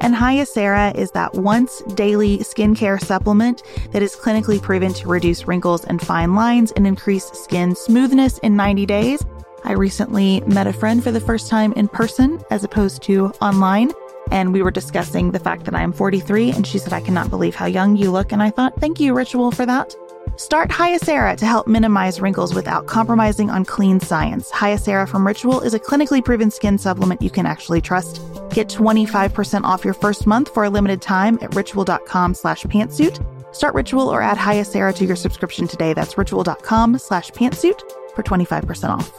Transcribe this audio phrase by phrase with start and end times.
[0.00, 5.84] and Hyacera is that once daily skincare supplement that is clinically proven to reduce wrinkles
[5.84, 9.24] and fine lines and increase skin smoothness in 90 days.
[9.64, 13.92] I recently met a friend for the first time in person as opposed to online.
[14.30, 17.30] And we were discussing the fact that I am 43, and she said, I cannot
[17.30, 18.32] believe how young you look.
[18.32, 19.94] And I thought, thank you, Ritual, for that.
[20.36, 24.50] Start Hyacera to help minimize wrinkles without compromising on clean science.
[24.50, 28.20] Hyacera from Ritual is a clinically proven skin supplement you can actually trust.
[28.54, 33.18] Get 25% off your first month for a limited time at ritual.com slash pantsuit.
[33.52, 35.92] Start Ritual or add Hyacera to your subscription today.
[35.92, 37.80] That's ritual.com slash pantsuit
[38.14, 39.12] for 25% off.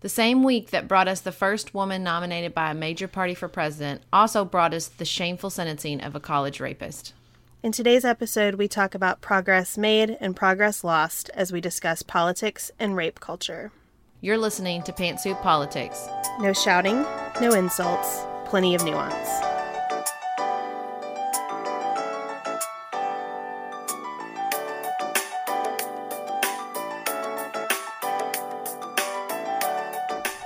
[0.00, 3.48] The same week that brought us the first woman nominated by a major party for
[3.48, 7.14] president also brought us the shameful sentencing of a college rapist.
[7.60, 12.70] In today's episode, we talk about progress made and progress lost as we discuss politics
[12.78, 13.72] and rape culture.
[14.20, 16.06] You're listening to Pantsuit Politics.
[16.38, 17.02] No shouting,
[17.40, 19.57] no insults, plenty of nuance.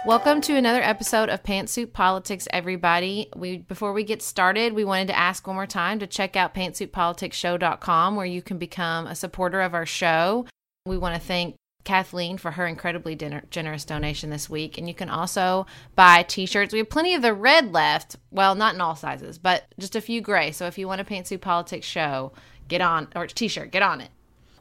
[0.05, 3.29] Welcome to another episode of Pantsuit Politics, everybody.
[3.37, 6.57] We before we get started, we wanted to ask one more time to check out
[6.57, 10.45] pantsuitpoliticsshow.com where you can become a supporter of our show.
[10.87, 11.55] We want to thank
[11.85, 16.73] Kathleen for her incredibly din- generous donation this week, and you can also buy t-shirts.
[16.73, 18.17] We have plenty of the red left.
[18.33, 20.51] Well, not in all sizes, but just a few gray.
[20.51, 22.33] So if you want a Pantsuit Politics show,
[22.67, 24.11] get on or t-shirt, get on it.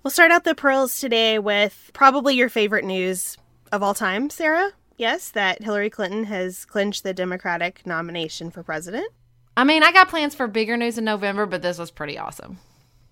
[0.03, 3.37] We'll start out the pearls today with probably your favorite news
[3.71, 4.71] of all time, Sarah.
[5.01, 9.07] Yes, that Hillary Clinton has clinched the Democratic nomination for president.
[9.57, 12.59] I mean, I got plans for bigger news in November, but this was pretty awesome.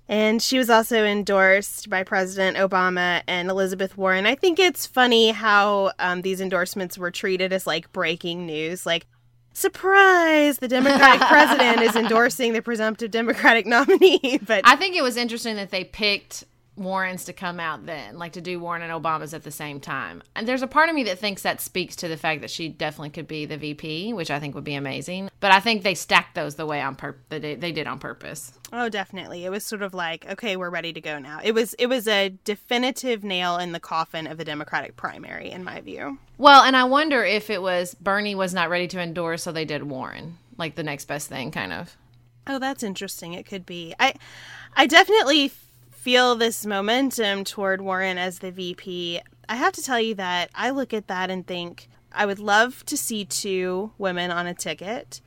[0.08, 4.28] And she was also endorsed by President Obama and Elizabeth Warren.
[4.28, 8.86] I think it's funny how um, these endorsements were treated as like breaking news.
[8.86, 9.08] Like,
[9.54, 14.40] surprise, the Democratic president is endorsing the presumptive Democratic nominee.
[14.46, 16.44] But I think it was interesting that they picked
[16.80, 20.24] Warren's to come out then, like to do Warren and Obama's at the same time.
[20.36, 22.70] And there's a part of me that thinks that speaks to the fact that she
[22.70, 25.30] definitely could be the VP, which I think would be amazing.
[25.40, 28.54] But I think they stacked those the way on pur- they, they did on purpose.
[28.72, 29.46] Oh, definitely.
[29.46, 31.40] It was sort of like, okay, we're ready to go now.
[31.44, 35.64] It was it was a definitive nail in the coffin of the Democratic primary, in
[35.64, 36.20] my view.
[36.38, 39.66] Well, and I wonder if it was Bernie was not ready to endorse, so they
[39.66, 41.98] did Warren, like the next best thing, kind of.
[42.48, 43.34] Oh, that's interesting.
[43.34, 43.94] It could be.
[44.00, 44.14] I
[44.76, 45.52] I definitely
[46.00, 49.20] feel this momentum toward Warren as the VP.
[49.50, 52.86] I have to tell you that I look at that and think I would love
[52.86, 55.20] to see two women on a ticket,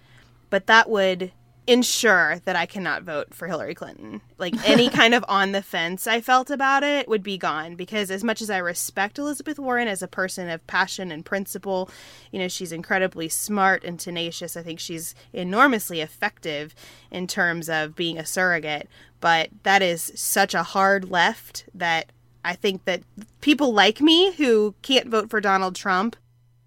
[0.48, 1.32] but that would
[1.66, 4.20] ensure that I cannot vote for Hillary Clinton.
[4.36, 8.10] Like any kind of on the fence I felt about it would be gone because
[8.10, 11.88] as much as I respect Elizabeth Warren as a person of passion and principle,
[12.32, 14.56] you know, she's incredibly smart and tenacious.
[14.56, 16.74] I think she's enormously effective
[17.10, 18.88] in terms of being a surrogate,
[19.20, 22.10] but that is such a hard left that
[22.44, 23.02] I think that
[23.40, 26.16] people like me who can't vote for Donald Trump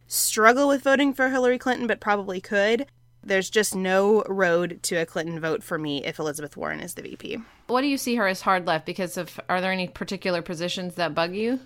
[0.07, 2.85] struggle with voting for Hillary Clinton but probably could
[3.25, 7.01] There's just no road to a Clinton vote for me if Elizabeth Warren is the
[7.01, 7.39] VP.
[7.67, 8.85] What do you see her as hard left?
[8.85, 11.59] Because of are there any particular positions that bug you?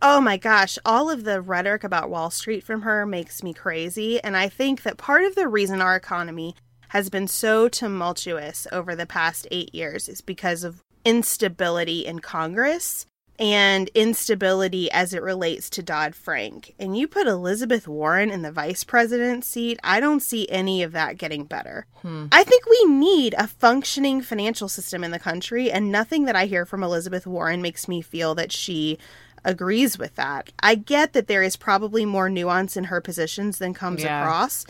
[0.00, 4.20] Oh my gosh, all of the rhetoric about Wall Street from her makes me crazy.
[4.24, 6.56] And I think that part of the reason our economy
[6.88, 13.06] has been so tumultuous over the past eight years is because of instability in Congress
[13.38, 16.74] and instability as it relates to Dodd Frank.
[16.78, 20.92] And you put Elizabeth Warren in the vice president seat, I don't see any of
[20.92, 21.86] that getting better.
[22.02, 22.26] Hmm.
[22.30, 26.46] I think we need a functioning financial system in the country, and nothing that I
[26.46, 28.98] hear from Elizabeth Warren makes me feel that she
[29.44, 30.52] agrees with that.
[30.60, 34.22] I get that there is probably more nuance in her positions than comes yeah.
[34.22, 34.64] across,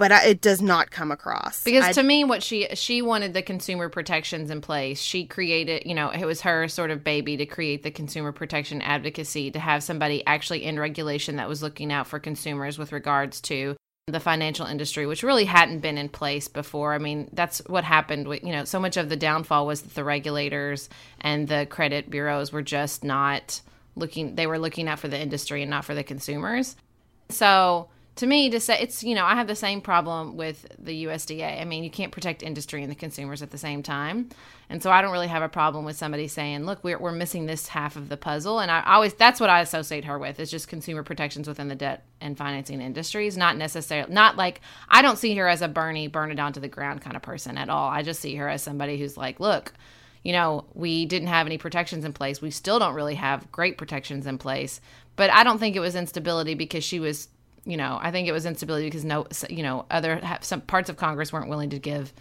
[0.00, 1.62] but I, it does not come across.
[1.62, 4.98] Because I, to me what she she wanted the consumer protections in place.
[4.98, 8.80] She created you know it was her sort of baby to create the consumer protection
[8.80, 13.42] advocacy to have somebody actually in regulation that was looking out for consumers with regards
[13.42, 13.76] to
[14.06, 16.94] the financial industry which really hadn't been in place before.
[16.94, 19.94] I mean that's what happened with you know so much of the downfall was that
[19.94, 20.88] the regulators
[21.20, 23.60] and the credit bureaus were just not
[23.96, 26.74] looking they were looking out for the industry and not for the consumers.
[27.28, 31.04] So to me to say it's you know i have the same problem with the
[31.04, 34.28] usda i mean you can't protect industry and the consumers at the same time.
[34.68, 37.46] And so i don't really have a problem with somebody saying look we're, we're missing
[37.46, 38.60] this half of the puzzle.
[38.60, 41.74] And i always that's what i associate her with is just consumer protections within the
[41.74, 43.36] debt and financing industries.
[43.36, 46.60] Not necessarily not like i don't see her as a bernie burn it down to
[46.60, 47.88] the ground kind of person at all.
[47.88, 49.72] I just see her as somebody who's like look
[50.22, 52.42] you know, we didn't have any protections in place.
[52.42, 54.80] We still don't really have great protections in place.
[55.16, 57.28] But I don't think it was instability because she was
[57.64, 60.96] you know, I think it was instability because no, you know, other some parts of
[60.96, 62.12] Congress weren't willing to give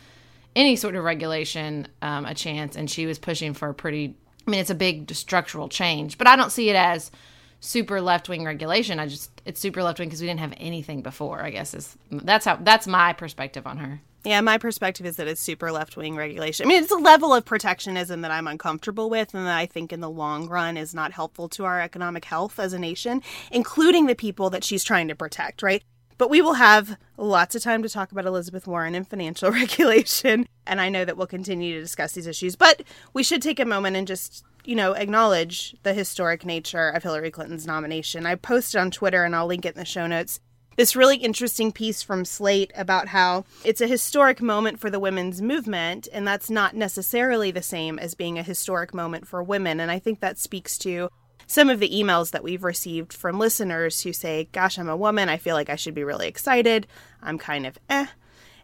[0.56, 4.16] any sort of regulation um, a chance, and she was pushing for a pretty.
[4.48, 7.12] I mean, it's a big structural change, but I don't see it as
[7.60, 9.00] super left wing regulation.
[9.00, 11.42] I just it's super left wing because we didn't have anything before.
[11.42, 14.02] I guess is that's how that's my perspective on her.
[14.26, 16.66] Yeah, my perspective is that it's super left wing regulation.
[16.66, 19.94] I mean, it's a level of protectionism that I'm uncomfortable with, and that I think
[19.94, 24.08] in the long run is not helpful to our economic health as a nation, including
[24.08, 25.84] the people that she's trying to protect, right?
[26.18, 30.46] But we will have lots of time to talk about Elizabeth Warren and financial regulation.
[30.68, 32.58] And I know that we'll continue to discuss these issues.
[32.58, 32.84] But
[33.14, 37.32] we should take a moment and just, you know, acknowledge the historic nature of Hillary
[37.32, 38.26] Clinton's nomination.
[38.26, 40.42] I posted on Twitter, and I'll link it in the show notes,
[40.80, 45.42] this really interesting piece from Slate about how it's a historic moment for the women's
[45.42, 49.82] movement, and that's not necessarily the same as being a historic moment for women.
[49.82, 51.10] And I think that speaks to
[51.48, 55.28] some of the emails that we've received from listeners who say, Gosh, I'm a woman.
[55.28, 56.88] I feel like I should be really excited.
[57.22, 58.06] I'm kind of eh.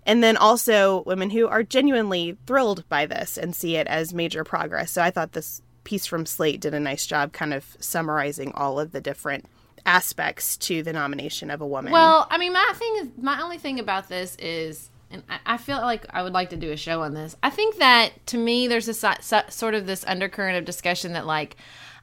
[0.06, 4.46] And then also women who are genuinely thrilled by this and see it as major
[4.46, 4.90] progress.
[4.90, 8.80] So I thought this piece from Slate did a nice job kind of summarizing all
[8.80, 9.48] of the different
[9.86, 11.92] aspects to the nomination of a woman.
[11.92, 15.78] Well, I mean, my thing is, my only thing about this is, and I, feel
[15.78, 17.36] like I would like to do a show on this.
[17.44, 21.58] I think that to me, there's a sort of this undercurrent of discussion that like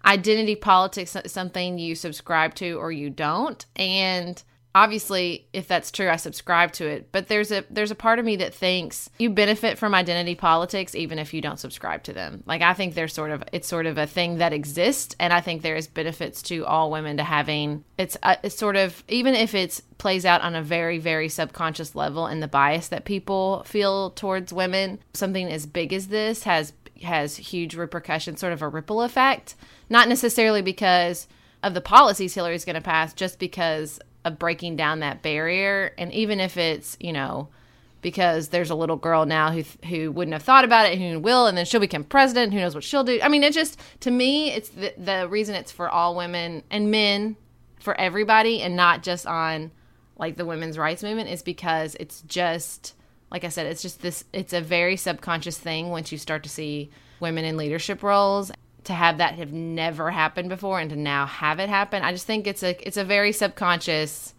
[0.05, 4.43] identity politics is something you subscribe to or you don't, and
[4.75, 8.25] obviously if that's true i subscribe to it but there's a there's a part of
[8.25, 12.43] me that thinks you benefit from identity politics even if you don't subscribe to them.
[12.47, 15.41] Like i think there's sort of it's sort of a thing that exists and i
[15.41, 19.05] think there is benefits to all women to having it's, a, uh, it's sort of
[19.09, 23.05] even if it plays out on a very very subconscious level and the bias that
[23.05, 26.73] people feel towards women something as big as this has
[27.03, 29.55] has huge repercussions sort of a ripple effect.
[29.89, 31.27] Not necessarily because
[31.63, 35.93] of the policies Hillary's going to pass just because of breaking down that barrier.
[35.99, 37.49] And even if it's you know
[38.01, 41.21] because there's a little girl now who who wouldn't have thought about it and who
[41.21, 43.21] will and then she'll become president who knows what she'll do.
[43.23, 46.91] I mean it just to me it's the, the reason it's for all women and
[46.91, 47.37] men
[47.83, 49.71] for everybody and not just on
[50.17, 52.95] like the women's rights movement is because it's just
[53.31, 56.49] like i said it's just this it's a very subconscious thing once you start to
[56.49, 58.53] see women in leadership roles
[58.85, 62.03] to have that have never happened before and to now have it happen.
[62.03, 64.35] I just think it's a it's a very subconscious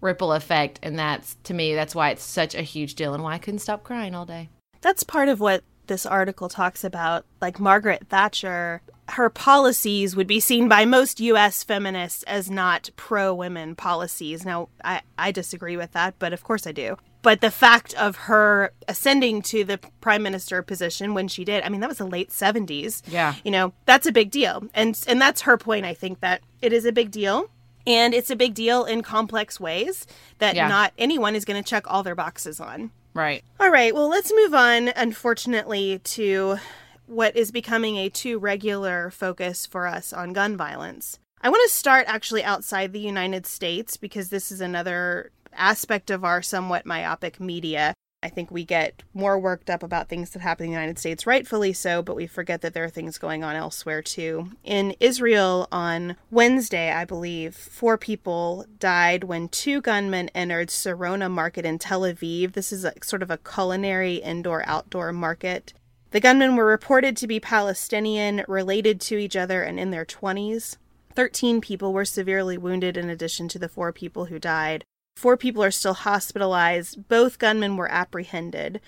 [0.00, 3.34] ripple effect and that's to me that's why it's such a huge deal and why
[3.34, 4.48] I couldn't stop crying all day.
[4.80, 7.26] That's part of what this article talks about.
[7.40, 13.34] Like Margaret Thatcher, her policies would be seen by most US feminists as not pro
[13.34, 14.44] women policies.
[14.44, 18.16] Now, I, I disagree with that, but of course I do but the fact of
[18.16, 22.06] her ascending to the prime minister position when she did i mean that was the
[22.06, 23.34] late 70s yeah.
[23.44, 24.68] You know that's a big deal.
[24.74, 27.50] And and that's her point i think that it is a big deal.
[27.86, 30.06] And it's a big deal in complex ways
[30.38, 30.68] that yeah.
[30.68, 32.90] not anyone is going to check all their boxes on.
[33.14, 33.42] Right.
[33.58, 36.58] All right well let's move on unfortunately to
[37.06, 41.18] what is becoming a too regular focus for us on gun violence.
[41.42, 46.24] I want to start actually outside the United States because this is another aspect of
[46.24, 47.94] our somewhat myopic media.
[48.22, 51.26] I think we get more worked up about things that happen in the United States,
[51.26, 54.50] rightfully so, but we forget that there are things going on elsewhere too.
[54.62, 61.64] In Israel on Wednesday, I believe, four people died when two gunmen entered Sarona Market
[61.64, 62.52] in Tel Aviv.
[62.52, 65.72] This is a, sort of a culinary indoor outdoor market.
[66.10, 70.76] The gunmen were reported to be Palestinian, related to each other, and in their 20s.
[71.14, 74.84] 13 people were severely wounded in addition to the four people who died.
[75.20, 77.06] Four people are still hospitalized.
[77.06, 78.80] Both gunmen were apprehended.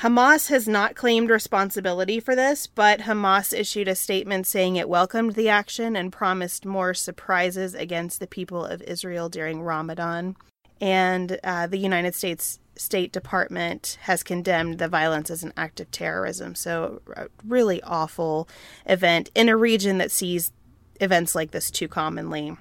[0.00, 5.34] Hamas has not claimed responsibility for this, but Hamas issued a statement saying it welcomed
[5.34, 10.36] the action and promised more surprises against the people of Israel during Ramadan.
[10.80, 15.90] And uh, the United States State Department has condemned the violence as an act of
[15.90, 16.54] terrorism.
[16.54, 18.48] So, a really awful
[18.86, 20.50] event in a region that sees
[20.98, 22.56] events like this too commonly.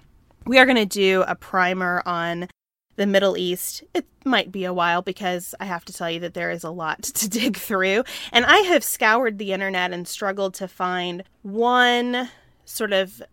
[0.45, 2.49] We are going to do a primer on
[2.97, 3.83] the Middle East.
[3.93, 6.69] It might be a while because I have to tell you that there is a
[6.69, 8.03] lot to dig through.
[8.33, 12.29] And I have scoured the internet and struggled to find one
[12.65, 13.23] sort of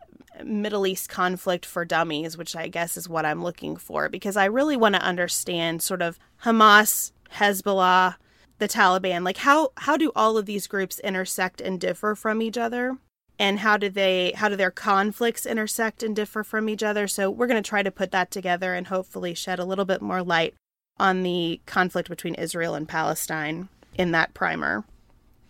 [0.43, 4.47] Middle East conflict for dummies, which I guess is what I'm looking for, because I
[4.47, 8.17] really want to understand sort of Hamas, Hezbollah,
[8.59, 9.25] the Taliban.
[9.25, 12.99] Like how how do all of these groups intersect and differ from each other?
[13.39, 17.09] And how do they how do their conflicts intersect and differ from each other?
[17.09, 20.03] So we're going to try to put that together and hopefully shed a little bit
[20.03, 20.55] more light
[20.99, 24.85] on the conflict between Israel and Palestine in that primer.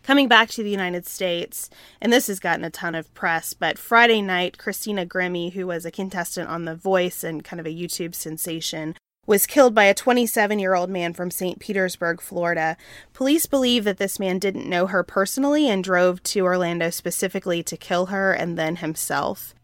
[0.02, 3.78] Coming back to the United States and this has gotten a ton of press but
[3.78, 7.74] Friday night Christina Grimmie who was a contestant on The Voice and kind of a
[7.74, 11.58] YouTube sensation was killed by a 27 year old man from St.
[11.58, 12.76] Petersburg, Florida.
[13.12, 17.76] Police believe that this man didn't know her personally and drove to Orlando specifically to
[17.76, 19.54] kill her and then himself.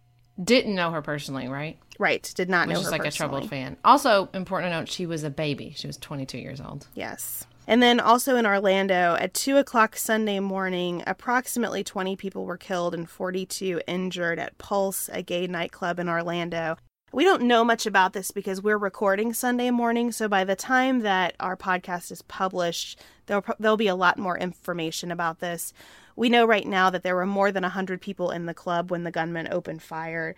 [0.42, 1.78] Didn't know her personally, right?
[1.98, 3.26] Right, did not Which know is her like personally.
[3.26, 3.76] a troubled fan.
[3.84, 5.74] Also, important to note, she was a baby.
[5.76, 6.86] She was 22 years old.
[6.94, 7.46] Yes.
[7.66, 12.94] And then also in Orlando, at 2 o'clock Sunday morning, approximately 20 people were killed
[12.94, 16.78] and 42 injured at Pulse, a gay nightclub in Orlando.
[17.12, 21.00] We don't know much about this because we're recording Sunday morning, so by the time
[21.00, 25.72] that our podcast is published, there'll, there'll be a lot more information about this.
[26.14, 29.02] We know right now that there were more than 100 people in the club when
[29.02, 30.36] the gunman opened fire.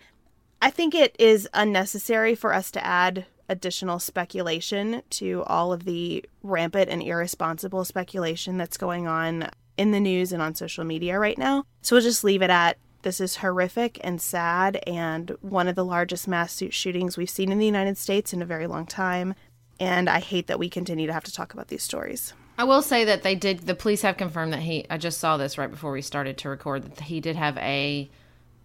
[0.63, 6.25] I think it is unnecessary for us to add additional speculation to all of the
[6.41, 11.37] rampant and irresponsible speculation that's going on in the news and on social media right
[11.37, 11.65] now.
[11.83, 15.85] So we'll just leave it at this is horrific and sad and one of the
[15.85, 19.35] largest mass shootings we've seen in the United States in a very long time.
[19.79, 22.33] And I hate that we continue to have to talk about these stories.
[22.57, 23.61] I will say that they did.
[23.61, 24.85] The police have confirmed that he.
[24.89, 28.09] I just saw this right before we started to record that he did have a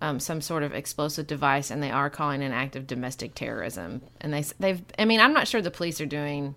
[0.01, 4.03] um, some sort of explosive device, and they are calling an act of domestic terrorism.
[4.21, 4.83] And they they've.
[4.99, 6.55] I mean, I'm not sure the police are doing.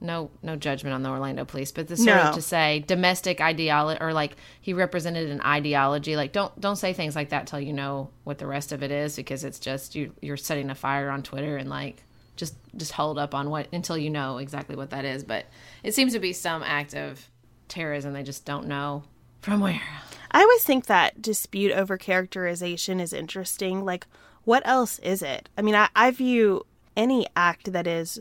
[0.00, 2.22] No, no judgment on the Orlando police, but the sort No.
[2.28, 6.14] of to say domestic ideology or like he represented an ideology.
[6.14, 8.90] Like don't don't say things like that till you know what the rest of it
[8.92, 12.04] is because it's just you you're setting a fire on Twitter and like
[12.36, 15.24] just just hold up on what until you know exactly what that is.
[15.24, 15.46] But
[15.82, 17.28] it seems to be some act of
[17.66, 18.12] terrorism.
[18.12, 19.02] They just don't know
[19.42, 19.82] from where.
[20.30, 23.84] I always think that dispute over characterization is interesting.
[23.84, 24.06] Like,
[24.44, 25.48] what else is it?
[25.58, 28.20] I mean, I, I view any act that is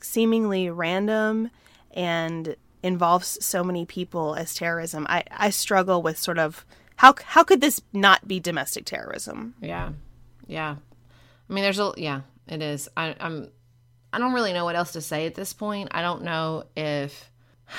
[0.00, 1.50] seemingly random
[1.92, 5.06] and involves so many people as terrorism.
[5.08, 6.64] I, I struggle with sort of
[6.96, 9.54] how how could this not be domestic terrorism?
[9.60, 9.90] Yeah,
[10.46, 10.76] yeah.
[11.48, 12.22] I mean, there's a yeah.
[12.48, 12.88] It is.
[12.96, 13.50] I, I'm.
[14.12, 15.88] I don't really know what else to say at this point.
[15.92, 17.30] I don't know if.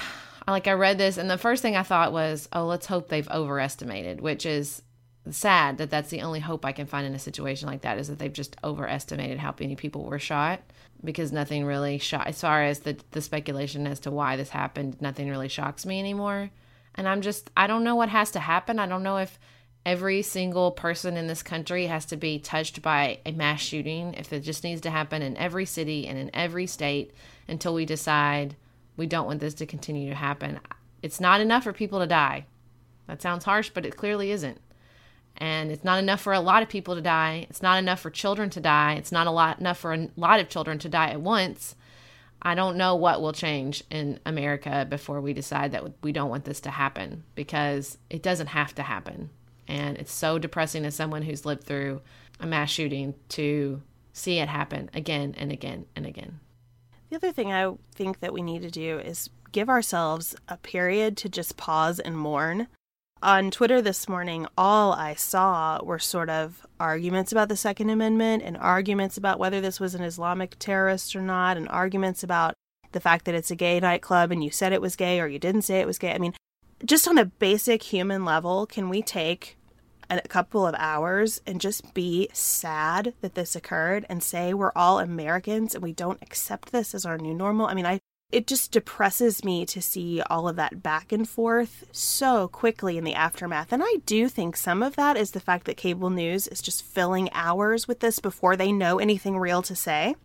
[0.49, 3.27] Like I read this, and the first thing I thought was, "Oh, let's hope they've
[3.27, 4.81] overestimated," which is
[5.31, 8.07] sad that that's the only hope I can find in a situation like that is
[8.07, 10.61] that they've just overestimated how many people were shot
[11.03, 15.01] because nothing really shot as far as the the speculation as to why this happened
[15.01, 16.49] nothing really shocks me anymore.
[16.95, 18.79] And I'm just I don't know what has to happen.
[18.79, 19.39] I don't know if
[19.85, 24.33] every single person in this country has to be touched by a mass shooting if
[24.33, 27.13] it just needs to happen in every city and in every state
[27.47, 28.55] until we decide
[28.97, 30.59] we don't want this to continue to happen.
[31.01, 32.45] It's not enough for people to die.
[33.07, 34.59] That sounds harsh but it clearly isn't
[35.37, 37.47] and it's not enough for a lot of people to die.
[37.49, 38.93] It's not enough for children to die.
[38.93, 41.75] It's not a lot enough for a lot of children to die at once.
[42.41, 46.45] I don't know what will change in America before we decide that we don't want
[46.45, 49.29] this to happen because it doesn't have to happen.
[49.67, 52.01] And it's so depressing as someone who's lived through
[52.39, 53.81] a mass shooting to
[54.13, 56.39] see it happen again and again and again.
[57.09, 61.17] The other thing I think that we need to do is give ourselves a period
[61.17, 62.67] to just pause and mourn.
[63.23, 68.43] On Twitter this morning, all I saw were sort of arguments about the Second Amendment
[68.43, 72.53] and arguments about whether this was an Islamic terrorist or not, and arguments about
[72.91, 75.39] the fact that it's a gay nightclub and you said it was gay or you
[75.39, 76.13] didn't say it was gay.
[76.13, 76.33] I mean,
[76.85, 79.57] just on a basic human level, can we take
[80.11, 84.99] a couple of hours and just be sad that this occurred and say we're all
[84.99, 87.65] Americans and we don't accept this as our new normal?
[87.65, 87.99] I mean, I
[88.31, 93.05] it just depresses me to see all of that back and forth so quickly in
[93.05, 93.71] the aftermath.
[93.71, 96.83] And I do think some of that is the fact that cable news is just
[96.83, 100.15] filling hours with this before they know anything real to say.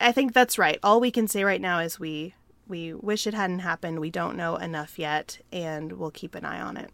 [0.00, 0.78] I think that's right.
[0.82, 2.34] All we can say right now is we
[2.66, 3.98] we wish it hadn't happened.
[3.98, 6.90] We don't know enough yet and we'll keep an eye on it.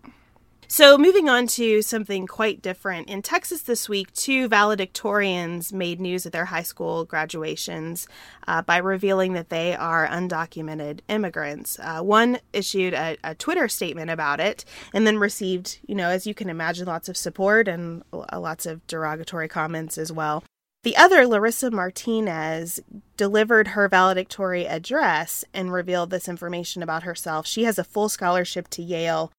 [0.68, 3.08] So, moving on to something quite different.
[3.08, 8.08] In Texas this week, two valedictorians made news at their high school graduations
[8.48, 11.78] uh, by revealing that they are undocumented immigrants.
[11.78, 16.26] Uh, one issued a, a, Twitter statement about it and then received, you know, as
[16.26, 20.42] you can imagine, lots of support and lots of derogatory comments as well.
[20.82, 22.80] The other, Larissa Martinez,
[23.16, 27.46] delivered her valedictory address and revealed this information about herself.
[27.46, 29.32] She has a full scholarship to Yale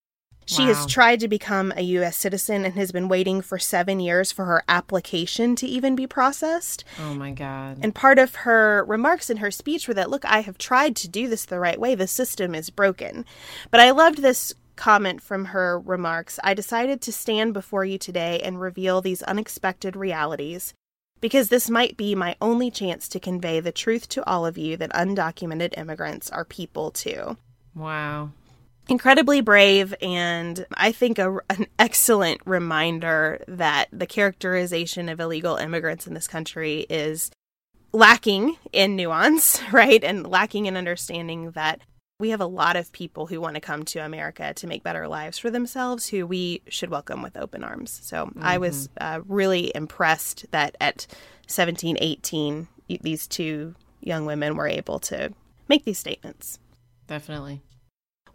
[0.47, 0.67] she wow.
[0.69, 2.15] has tried to become a U.S.
[2.15, 6.85] citizen and has been waiting for seven years for her application to even be processed.
[7.01, 7.79] Oh my God.
[7.81, 11.09] And part of her remarks in her speech were that, look, I have tried to
[11.09, 11.95] do this the right way.
[11.95, 13.25] The system is broken.
[13.71, 16.39] But I loved this comment from her remarks.
[16.41, 20.73] I decided to stand before you today and reveal these unexpected realities
[21.19, 24.77] because this might be my only chance to convey the truth to all of you
[24.77, 27.35] that undocumented immigrants are people too.
[27.75, 28.31] Wow
[28.89, 36.07] incredibly brave and I think a, an excellent reminder that the characterization of illegal immigrants
[36.07, 37.31] in this country is
[37.93, 40.03] lacking in nuance, right?
[40.03, 41.81] And lacking in understanding that
[42.19, 45.07] we have a lot of people who want to come to America to make better
[45.07, 47.99] lives for themselves who we should welcome with open arms.
[48.03, 48.39] So mm-hmm.
[48.41, 51.05] I was uh, really impressed that at
[51.47, 52.67] 17, 18,
[53.01, 55.31] these two young women were able to
[55.67, 56.57] make these statements.
[57.05, 57.61] Definitely.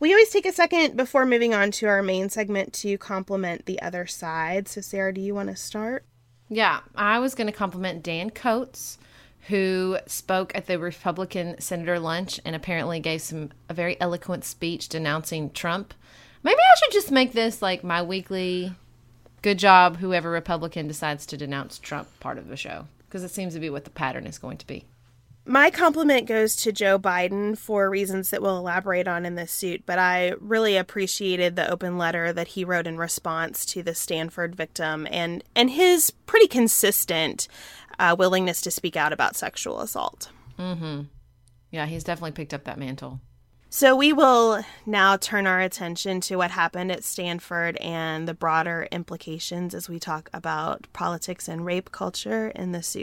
[0.02, 3.80] We always take a second before moving on to our main segment to compliment the
[3.80, 4.66] other side.
[4.66, 6.04] So, Sarah, do you want to start?
[6.48, 8.98] Yeah, I was going to compliment Dan Coats,
[9.42, 14.88] who spoke at the Republican Senator lunch and apparently gave some a very eloquent speech
[14.88, 15.94] denouncing Trump.
[16.42, 18.74] Maybe I should just make this like my weekly
[19.40, 23.54] good job whoever Republican decides to denounce Trump part of the show because it seems
[23.54, 24.84] to be what the pattern is going to be.
[25.44, 29.82] My compliment goes to Joe Biden for reasons that we'll elaborate on in this suit,
[29.86, 34.54] but I really appreciated the open letter that he wrote in response to the Stanford
[34.54, 37.48] victim and and his pretty consistent
[37.98, 40.30] uh, willingness to speak out about sexual assault.
[40.58, 41.02] Mm-hmm.
[41.72, 43.20] Yeah, he's definitely picked up that mantle.
[43.68, 48.86] So we will now turn our attention to what happened at Stanford and the broader
[48.92, 53.02] implications as we talk about politics and rape culture in the suit.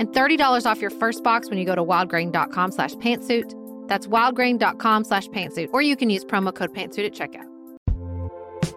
[0.00, 3.54] and $30 off your first box when you go to wildgrain.com slash pantsuit.
[3.86, 7.46] That's wildgrain.com slash pantsuit, or you can use promo code pantsuit at checkout.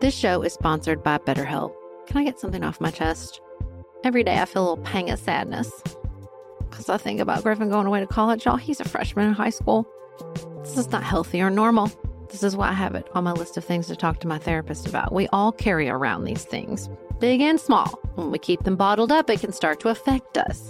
[0.02, 1.74] This show is sponsored by BetterHelp.
[2.08, 3.40] Can I get something off my chest?
[4.04, 5.72] Every day I feel a little pang of sadness
[6.70, 8.44] because I think about Griffin going away to college.
[8.44, 9.88] Y'all, he's a freshman in high school.
[10.64, 11.90] This is not healthy or normal.
[12.30, 14.40] This is why I have it on my list of things to talk to my
[14.40, 15.14] therapist about.
[15.14, 17.88] We all carry around these things, big and small.
[18.16, 20.70] When we keep them bottled up, it can start to affect us.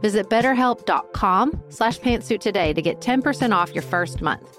[0.00, 4.58] Visit betterhelp.com slash pantsuit today to get 10% off your first month.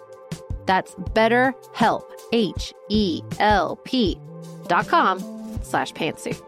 [0.65, 4.19] That's betterhelp, H-E-L-P
[4.67, 5.19] dot com
[5.63, 6.39] slash pantsuit.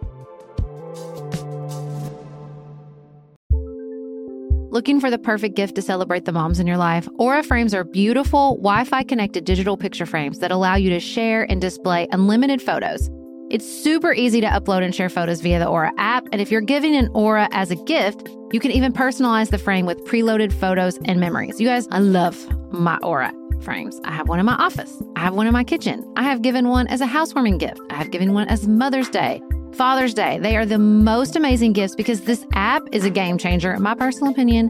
[4.72, 7.10] Looking for the perfect gift to celebrate the moms in your life?
[7.18, 11.44] Aura frames are beautiful, Wi Fi connected digital picture frames that allow you to share
[11.50, 13.10] and display unlimited photos.
[13.52, 16.26] It's super easy to upload and share photos via the Aura app.
[16.32, 19.86] And if you're giving an Aura as a gift, you can even personalize the frame
[19.86, 21.60] with preloaded photos and memories.
[21.60, 22.38] You guys, I love
[22.72, 24.00] my Aura frames.
[24.06, 26.70] I have one in my office, I have one in my kitchen, I have given
[26.70, 29.42] one as a housewarming gift, I have given one as Mother's Day.
[29.74, 30.40] Father's Day.
[30.40, 33.96] They are the most amazing gifts because this app is a game changer, in my
[33.96, 34.70] personal opinion,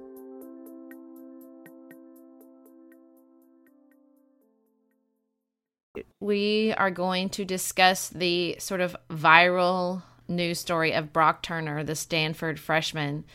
[6.21, 11.95] We are going to discuss the sort of viral news story of Brock Turner, the
[11.95, 13.25] Stanford freshman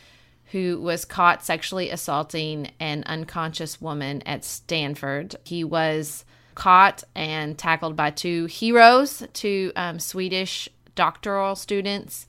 [0.51, 5.35] who was caught sexually assaulting an unconscious woman at Stanford.
[5.43, 6.23] He was
[6.55, 12.27] caught and tackled by two heroes, two um, Swedish doctoral students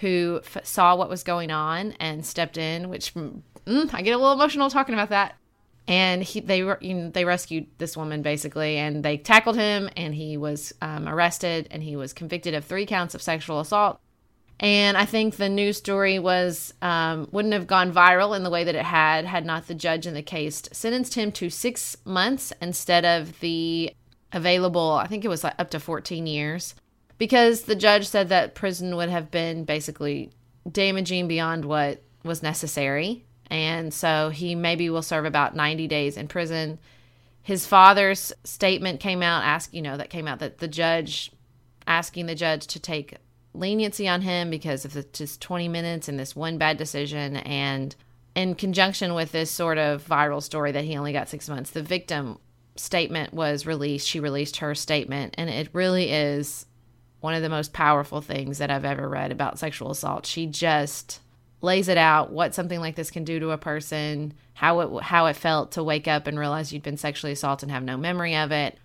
[0.00, 4.18] who f- saw what was going on and stepped in, which mm, I get a
[4.18, 5.36] little emotional talking about that.
[5.88, 10.12] And he, they you know, they rescued this woman basically, and they tackled him, and
[10.12, 14.00] he was um, arrested, and he was convicted of three counts of sexual assault.
[14.58, 18.64] And I think the news story was um, wouldn't have gone viral in the way
[18.64, 22.52] that it had had not the judge in the case sentenced him to six months
[22.60, 23.92] instead of the
[24.32, 24.92] available.
[24.92, 26.74] I think it was like up to fourteen years
[27.18, 30.30] because the judge said that prison would have been basically
[30.68, 33.24] damaging beyond what was necessary.
[33.50, 36.78] And so he maybe will serve about 90 days in prison.
[37.42, 41.30] His father's statement came out, ask you know, that came out that the judge
[41.86, 43.16] asking the judge to take
[43.54, 47.36] leniency on him because of the, just 20 minutes and this one bad decision.
[47.36, 47.94] And
[48.34, 51.82] in conjunction with this sort of viral story that he only got six months, the
[51.82, 52.38] victim
[52.76, 54.06] statement was released.
[54.06, 56.66] She released her statement, and it really is
[57.20, 60.26] one of the most powerful things that I've ever read about sexual assault.
[60.26, 61.20] She just
[61.62, 65.26] lays it out what something like this can do to a person, how it how
[65.26, 68.36] it felt to wake up and realize you'd been sexually assaulted and have no memory
[68.36, 68.78] of it.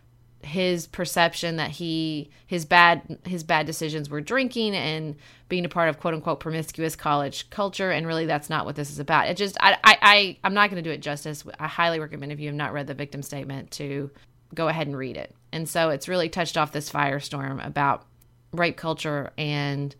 [0.44, 5.16] His perception that he his bad his bad decisions were drinking and
[5.50, 8.90] being a part of quote unquote promiscuous college culture, and really that's not what this
[8.90, 9.28] is about.
[9.28, 11.44] It just I I, I I'm not going to do it justice.
[11.60, 14.10] I highly recommend if you have not read the victim statement to
[14.56, 15.36] go ahead and read it.
[15.52, 18.06] And so it's really touched off this firestorm about
[18.52, 19.96] rape culture and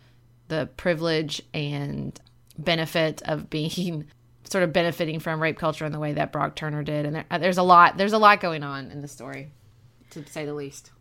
[0.48, 2.20] the privilege and
[2.64, 4.06] benefit of being
[4.44, 7.06] sort of benefiting from rape culture in the way that Brock Turner did.
[7.06, 9.52] And there, uh, there's a lot, there's a lot going on in the story,
[10.12, 10.92] to say the least.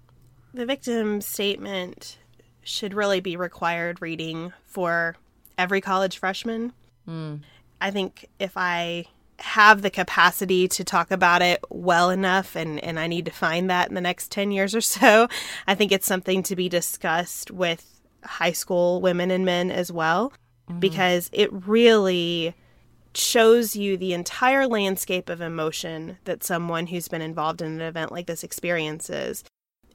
[0.55, 2.19] The victim statement
[2.63, 5.17] should really be required reading for
[5.59, 6.73] every college freshman.
[7.09, 7.41] Mm.
[7.81, 9.07] I think if I
[9.39, 13.71] have the capacity to talk about it well enough and, and I need to find
[13.71, 15.29] that in the next 10 years or so,
[15.67, 20.33] I think it's something to be discussed with high school women and men as well
[20.71, 20.81] mm-hmm.
[20.81, 22.55] because it really
[23.15, 28.13] shows you the entire landscape of emotion that someone who's been involved in an event
[28.13, 29.45] like this experiences.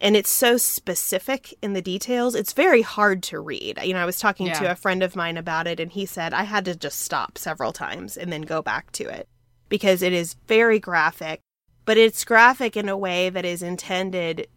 [0.01, 2.35] And it's so specific in the details.
[2.35, 3.79] It's very hard to read.
[3.81, 4.59] You know, I was talking yeah.
[4.59, 7.37] to a friend of mine about it, and he said I had to just stop
[7.37, 9.29] several times and then go back to it
[9.69, 11.39] because it is very graphic,
[11.85, 14.47] but it's graphic in a way that is intended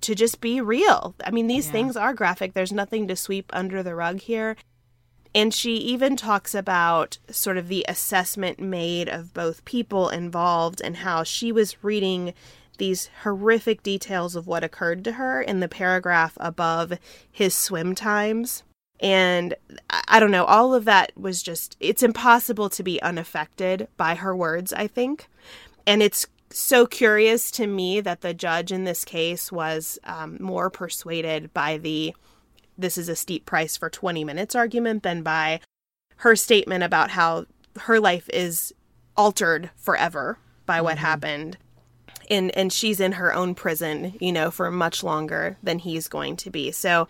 [0.00, 1.14] to just be real.
[1.24, 1.72] I mean, these yeah.
[1.72, 2.54] things are graphic.
[2.54, 4.56] There's nothing to sweep under the rug here.
[5.36, 10.96] And she even talks about sort of the assessment made of both people involved and
[10.96, 12.32] how she was reading
[12.78, 16.94] these horrific details of what occurred to her in the paragraph above
[17.30, 18.62] his swim times.
[18.98, 19.54] And
[20.08, 24.34] I don't know, all of that was just, it's impossible to be unaffected by her
[24.34, 25.28] words, I think.
[25.86, 30.70] And it's so curious to me that the judge in this case was um, more
[30.70, 32.14] persuaded by the
[32.78, 35.60] this is a steep price for 20 minutes argument than by
[36.16, 37.46] her statement about how
[37.82, 38.72] her life is
[39.16, 41.06] altered forever by what mm-hmm.
[41.06, 41.58] happened
[42.28, 46.36] and and she's in her own prison you know for much longer than he's going
[46.36, 47.08] to be so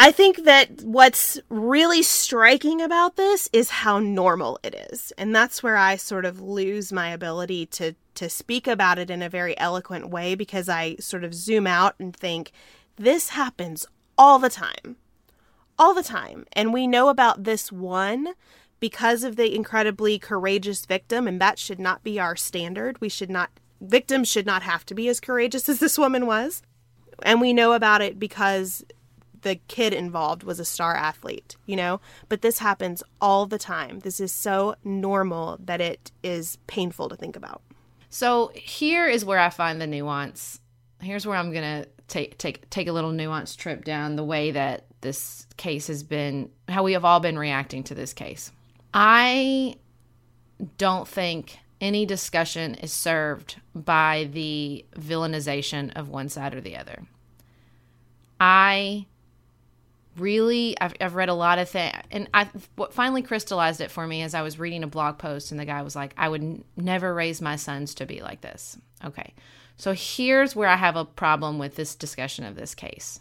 [0.00, 5.12] I think that what's really striking about this is how normal it is.
[5.18, 9.22] And that's where I sort of lose my ability to to speak about it in
[9.22, 12.52] a very eloquent way because I sort of zoom out and think
[12.96, 14.96] this happens all the time.
[15.78, 16.46] All the time.
[16.52, 18.34] And we know about this one
[18.80, 23.00] because of the incredibly courageous victim and that should not be our standard.
[23.00, 26.62] We should not victims should not have to be as courageous as this woman was.
[27.22, 28.84] And we know about it because
[29.42, 32.00] the kid involved was a star athlete, you know?
[32.28, 34.00] But this happens all the time.
[34.00, 37.62] This is so normal that it is painful to think about.
[38.10, 40.60] So here is where I find the nuance.
[41.00, 44.50] Here's where I'm going to take take take a little nuanced trip down the way
[44.50, 48.50] that this case has been how we have all been reacting to this case.
[48.92, 49.76] I
[50.76, 57.04] don't think any discussion is served by the villainization of one side or the other.
[58.40, 59.06] I
[60.16, 64.06] really I've, I've read a lot of things and i what finally crystallized it for
[64.06, 66.42] me as i was reading a blog post and the guy was like i would
[66.42, 69.32] n- never raise my sons to be like this okay
[69.76, 73.20] so here's where i have a problem with this discussion of this case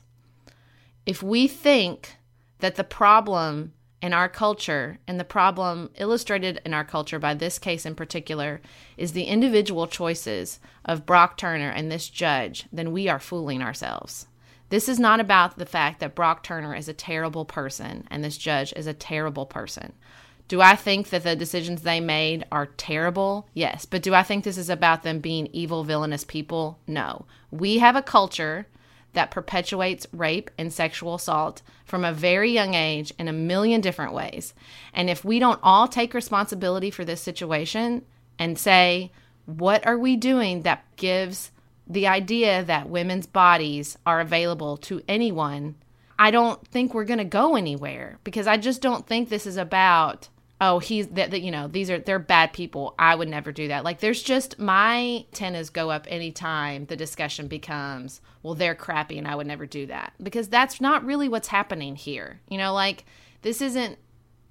[1.08, 2.18] if we think
[2.60, 7.58] that the problem in our culture and the problem illustrated in our culture by this
[7.58, 8.62] case in particular
[8.96, 14.28] is the individual choices of brock turner and this judge then we are fooling ourselves
[14.70, 18.38] this is not about the fact that Brock Turner is a terrible person and this
[18.38, 19.94] judge is a terrible person.
[20.50, 23.48] Do I think that the decisions they made are terrible?
[23.54, 23.86] Yes.
[23.86, 26.80] But do I think this is about them being evil, villainous people?
[26.88, 27.26] No.
[27.52, 28.68] We have a culture
[29.18, 34.14] that perpetuates rape and sexual assault from a very young age in a million different
[34.14, 34.54] ways.
[34.94, 38.04] And if we don't all take responsibility for this situation
[38.38, 39.12] and say,
[39.48, 41.52] what are we doing that gives
[41.88, 45.74] the idea that women's bodies are available to anyone,
[46.20, 49.58] I don't think we're going to go anywhere because I just don't think this is
[49.58, 52.96] about oh he's that, you know these are they're bad people.
[52.98, 53.84] I would never do that.
[53.84, 59.28] Like there's just my tennas go up anytime the discussion becomes well they're crappy and
[59.28, 60.14] i would never do that.
[60.22, 62.42] Because that's not really what's happening here.
[62.50, 63.06] You know like
[63.42, 63.98] this isn't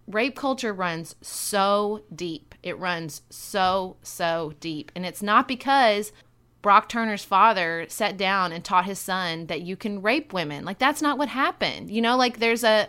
[0.06, 2.54] rape culture runs so deep.
[2.62, 4.92] It runs so so deep.
[4.94, 6.12] And it's not because
[6.62, 10.64] Brock Turner's father sat down and taught his son that you can rape women.
[10.64, 11.90] Like that's not what happened.
[11.90, 12.88] You know, like there's a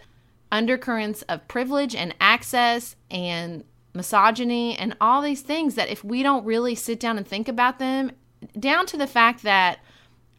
[0.51, 6.45] undercurrents of privilege and access and misogyny and all these things that if we don't
[6.45, 8.11] really sit down and think about them,
[8.59, 9.79] down to the fact that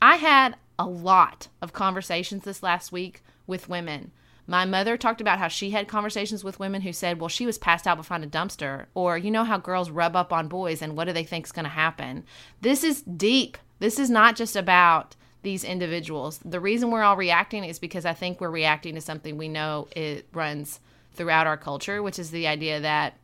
[0.01, 4.13] I had a lot of conversations this last week with women
[4.49, 7.59] my mother talked about how she had conversations with women who said, well, she was
[7.59, 8.87] passed out behind a dumpster.
[8.95, 11.53] Or, you know how girls rub up on boys and what do they think is
[11.53, 12.25] going to happen?
[12.63, 13.59] This is deep.
[13.79, 16.41] This is not just about these individuals.
[16.45, 19.89] The reason we're all reacting is because I think we're reacting to something we know
[19.95, 20.81] it runs
[21.13, 23.15] throughout our culture, which is the idea that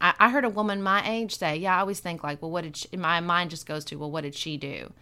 [0.00, 2.64] I, I heard a woman my age say, Yeah, I always think like, well, what
[2.64, 4.92] did she, my mind just goes to, well, what did she do?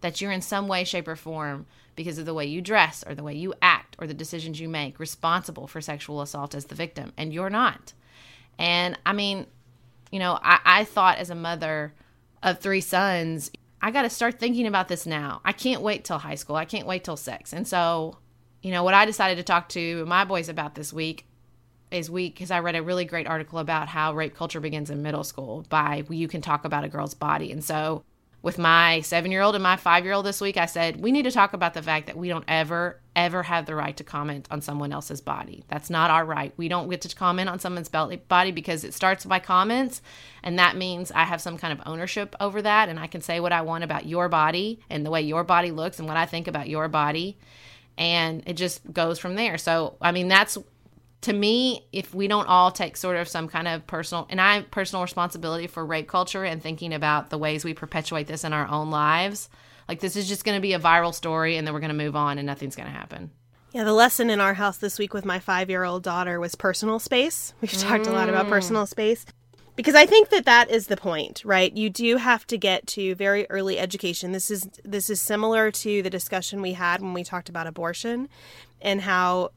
[0.00, 3.14] That you're in some way, shape, or form because of the way you dress or
[3.14, 6.74] the way you act or the decisions you make responsible for sexual assault as the
[6.74, 7.92] victim, and you're not.
[8.58, 9.46] And I mean,
[10.10, 11.92] you know, I, I thought as a mother
[12.42, 13.50] of three sons,
[13.84, 15.42] I got to start thinking about this now.
[15.44, 16.56] I can't wait till high school.
[16.56, 17.52] I can't wait till sex.
[17.52, 18.16] And so,
[18.62, 21.26] you know, what I decided to talk to my boys about this week
[21.90, 25.02] is week because I read a really great article about how rape culture begins in
[25.02, 27.52] middle school by you can talk about a girl's body.
[27.52, 28.02] And so
[28.40, 31.12] with my seven year old and my five year old this week, I said, we
[31.12, 34.04] need to talk about the fact that we don't ever, ever have the right to
[34.04, 35.64] comment on someone else's body.
[35.68, 36.52] That's not our right.
[36.56, 40.02] We don't get to comment on someone's body because it starts by comments.
[40.42, 42.88] And that means I have some kind of ownership over that.
[42.88, 45.70] And I can say what I want about your body and the way your body
[45.70, 47.38] looks and what I think about your body.
[47.96, 49.58] And it just goes from there.
[49.58, 50.58] So, I mean, that's
[51.24, 54.60] to me, if we don't all take sort of some kind of personal and I
[54.60, 58.68] personal responsibility for rape culture and thinking about the ways we perpetuate this in our
[58.68, 59.48] own lives,
[59.88, 62.04] like this is just going to be a viral story and then we're going to
[62.04, 63.30] move on and nothing's going to happen.
[63.72, 66.54] Yeah, the lesson in our house this week with my five year old daughter was
[66.54, 67.54] personal space.
[67.60, 68.50] We've talked a lot about mm.
[68.50, 69.26] personal space
[69.74, 71.76] because I think that that is the point, right?
[71.76, 74.30] You do have to get to very early education.
[74.30, 78.28] This is this is similar to the discussion we had when we talked about abortion
[78.80, 79.50] and how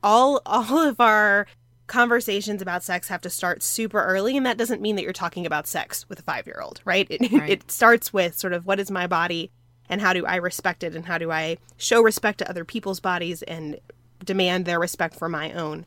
[0.00, 1.46] all all of our
[1.88, 5.46] conversations about sex have to start super early and that doesn't mean that you're talking
[5.46, 7.06] about sex with a 5-year-old, right?
[7.10, 7.50] It, right.
[7.50, 9.52] it starts with sort of what is my body
[9.88, 13.00] and how do I respect it and how do I show respect to other people's
[13.00, 13.78] bodies and
[14.24, 15.86] demand their respect for my own.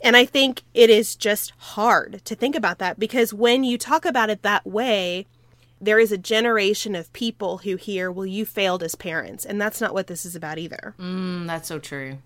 [0.00, 4.04] And I think it is just hard to think about that because when you talk
[4.04, 5.26] about it that way,
[5.80, 9.44] there is a generation of people who hear, well, you failed as parents.
[9.44, 10.94] And that's not what this is about either.
[10.98, 12.18] Mm, that's so true.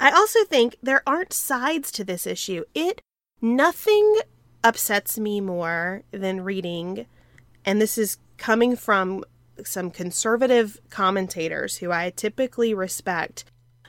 [0.00, 2.64] I also think there aren't sides to this issue.
[2.74, 3.00] It
[3.40, 4.20] nothing
[4.62, 7.06] upsets me more than reading,
[7.64, 9.24] and this is coming from
[9.64, 13.44] some conservative commentators who I typically respect.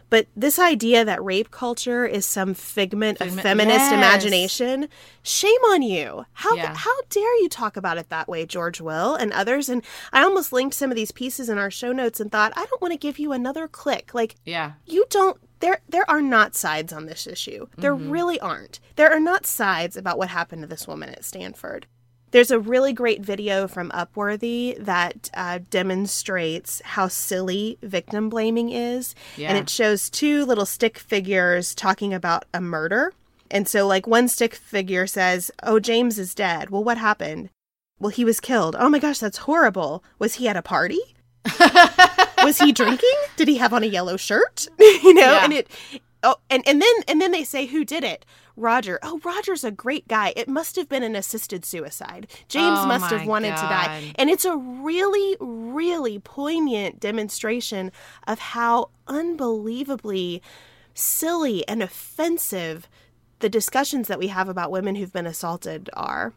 [0.10, 3.94] But this idea that rape culture is some figment, of feminist yes.
[3.94, 4.90] imagination,
[5.22, 6.26] shame on you.
[6.34, 6.74] How Yeah.
[6.74, 9.70] how dare you talk about it that way, George Will and others?
[9.70, 12.66] And I almost linked some of these pieces in our show notes and thought, I
[12.66, 14.14] don't want to give you another click.
[14.14, 14.74] Like Yeah.
[14.86, 17.68] you don't there there are not sides on this issue.
[17.78, 18.10] There mm-hmm.
[18.10, 18.80] really aren't.
[18.96, 21.86] There are not sides about what happened to this woman at Stanford.
[22.32, 29.16] There's a really great video from Upworthy that uh, demonstrates how silly victim blaming is.
[29.36, 29.50] Yeah.
[29.50, 33.14] And it shows two little stick figures talking about a murder.
[33.52, 36.70] And so, like, one stick figure says, Oh, James is dead.
[36.70, 37.50] Well, what happened?
[38.00, 38.76] Well, he was killed.
[38.80, 40.04] Oh my gosh, that's horrible.
[40.20, 41.00] Was he at a party?
[42.44, 43.10] was he drinking?
[43.38, 44.68] Did he have on a yellow shirt?
[44.80, 45.44] you know, Yeah.
[45.44, 45.68] and it
[46.24, 48.26] oh and, and then and then they say who did it?
[48.60, 49.00] Roger.
[49.02, 50.34] Oh, Roger's a great guy.
[50.36, 52.28] It must have been an assisted suicide.
[52.48, 54.14] James Oh must have wanted to die.
[54.16, 57.92] And it's a really, really poignant demonstration
[58.28, 60.42] of how unbelievably
[60.94, 62.90] silly and offensive
[63.40, 66.34] the discussions that we have about women who've been assaulted are.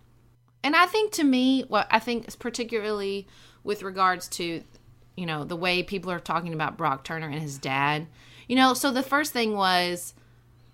[0.63, 3.27] And I think to me, what I think is particularly
[3.65, 4.63] with regards to,
[5.17, 8.07] you know, the way people are talking about Brock Turner and his dad,
[8.47, 10.15] you know, so the first thing was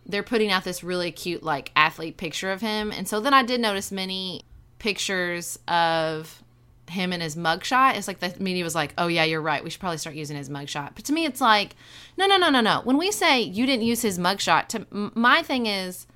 [0.09, 2.91] they're putting out this really cute, like, athlete picture of him.
[2.91, 4.43] And so then I did notice many
[4.79, 6.43] pictures of
[6.89, 7.97] him and his mugshot.
[7.97, 9.63] It's like the media was like, oh, yeah, you're right.
[9.63, 10.93] We should probably start using his mugshot.
[10.95, 11.77] But to me, it's like,
[12.17, 12.81] no, no, no, no, no.
[12.85, 16.07] When we say you didn't use his mugshot, to, my thing is,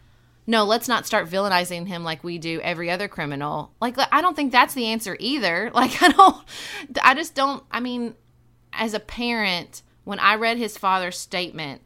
[0.46, 3.72] no, let's not start villainizing him like we do every other criminal.
[3.80, 5.70] Like, I don't think that's the answer either.
[5.82, 6.36] Like, I don't,
[7.02, 8.14] I just don't, I mean,
[8.72, 11.82] as a parent, when I read his father's statement,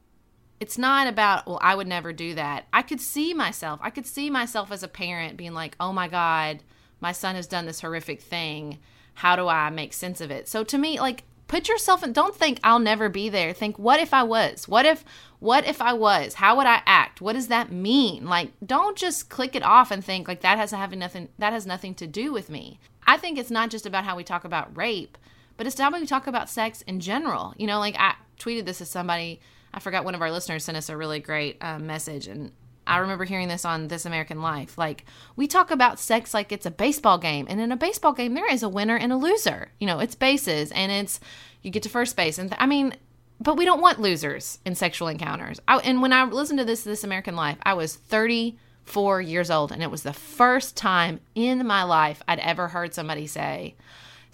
[0.58, 2.66] it's not about, well, I would never do that.
[2.72, 6.08] I could see myself, I could see myself as a parent being like, oh my
[6.08, 6.62] God,
[7.00, 8.78] my son has done this horrific thing.
[9.14, 10.48] How do I make sense of it?
[10.48, 13.52] So to me, like, put yourself in, don't think I'll never be there.
[13.52, 14.66] Think, what if I was?
[14.66, 15.04] What if,
[15.38, 16.34] what if I was?
[16.34, 17.20] How would I act?
[17.20, 18.26] What does that mean?
[18.26, 21.66] Like, don't just click it off and think like that has having nothing, that has
[21.66, 22.80] nothing to do with me.
[23.06, 25.16] I think it's not just about how we talk about rape,
[25.56, 27.54] but it's how we talk about sex in general.
[27.56, 29.40] You know, like I tweeted this to somebody.
[29.76, 32.50] I forgot one of our listeners sent us a really great uh, message, and
[32.86, 34.78] I remember hearing this on This American Life.
[34.78, 35.04] Like
[35.36, 38.50] we talk about sex like it's a baseball game, and in a baseball game there
[38.50, 39.72] is a winner and a loser.
[39.78, 41.20] You know, it's bases, and it's
[41.62, 42.96] you get to first base, and th- I mean.
[43.38, 45.60] But we don't want losers in sexual encounters.
[45.68, 49.72] I, and when I listened to this This American Life, I was 34 years old,
[49.72, 53.74] and it was the first time in my life I'd ever heard somebody say,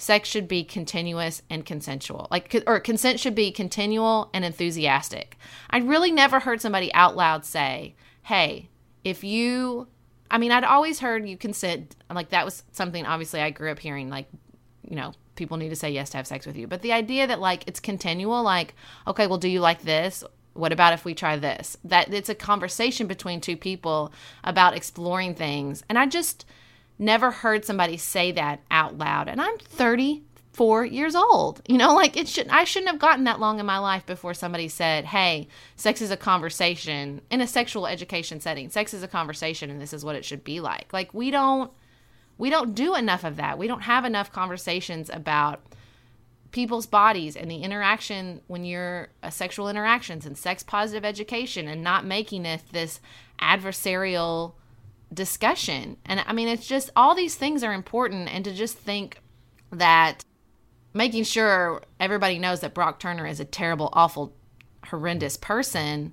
[0.02, 2.26] sex should be continuous and consensual.
[2.28, 5.38] Like or consent should be continual and enthusiastic.
[5.70, 8.68] I really never heard somebody out loud say hey
[9.04, 9.88] if you
[10.30, 11.94] i mean i'd always heard you consent.
[12.12, 14.26] Like that was something obviously i grew up hearing like
[14.88, 16.66] you know people need to say yes to have sex with you.
[16.66, 18.74] But the idea that like it's continual like
[19.06, 20.24] okay well do you like this?
[20.54, 21.76] What about if we try this?
[21.84, 24.12] That it's a conversation between two people
[24.42, 25.84] about exploring things.
[25.88, 26.44] And i just
[27.02, 29.28] never heard somebody say that out loud.
[29.28, 31.60] And i'm 34 years old.
[31.68, 34.34] You know like it should i shouldn't have gotten that long in my life before
[34.34, 38.70] somebody said hey sex is a conversation in a sexual education setting.
[38.70, 40.92] Sex is a conversation and this is what it should be like.
[40.92, 41.70] Like we don't
[42.38, 43.58] we don't do enough of that.
[43.58, 45.60] We don't have enough conversations about
[46.50, 52.04] people's bodies and the interaction when you're sexual interactions and sex positive education and not
[52.04, 53.00] making it this
[53.40, 54.52] adversarial
[55.12, 55.96] discussion.
[56.04, 58.32] And I mean, it's just all these things are important.
[58.32, 59.20] And to just think
[59.70, 60.24] that
[60.94, 64.32] making sure everybody knows that Brock Turner is a terrible, awful,
[64.86, 66.12] horrendous person,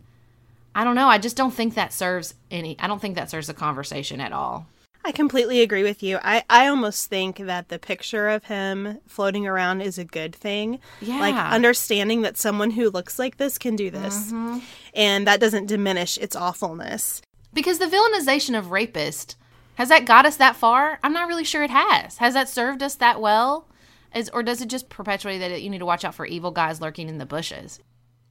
[0.75, 1.07] I don't know.
[1.07, 4.31] I just don't think that serves any, I don't think that serves the conversation at
[4.31, 4.67] all.
[5.03, 6.19] I completely agree with you.
[6.21, 10.79] I, I almost think that the picture of him floating around is a good thing.
[11.01, 11.19] Yeah.
[11.19, 14.27] Like understanding that someone who looks like this can do this.
[14.27, 14.59] Mm-hmm.
[14.93, 17.21] And that doesn't diminish its awfulness.
[17.53, 19.35] Because the villainization of rapist
[19.75, 20.99] has that got us that far?
[21.03, 22.17] I'm not really sure it has.
[22.17, 23.67] Has that served us that well?
[24.13, 26.81] Is, or does it just perpetuate that you need to watch out for evil guys
[26.81, 27.79] lurking in the bushes?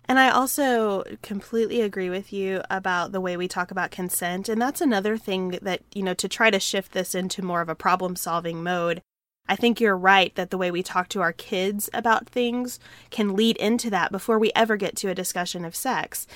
[0.05, 4.49] And I also completely agree with you about the way we talk about consent.
[4.49, 7.69] And that's another thing that, you know, to try to shift this into more of
[7.69, 9.03] a problem solving mode.
[9.49, 12.79] I think you're right that the way we talk to our kids about things
[13.11, 16.27] can lead into that before we ever get to a discussion of sex.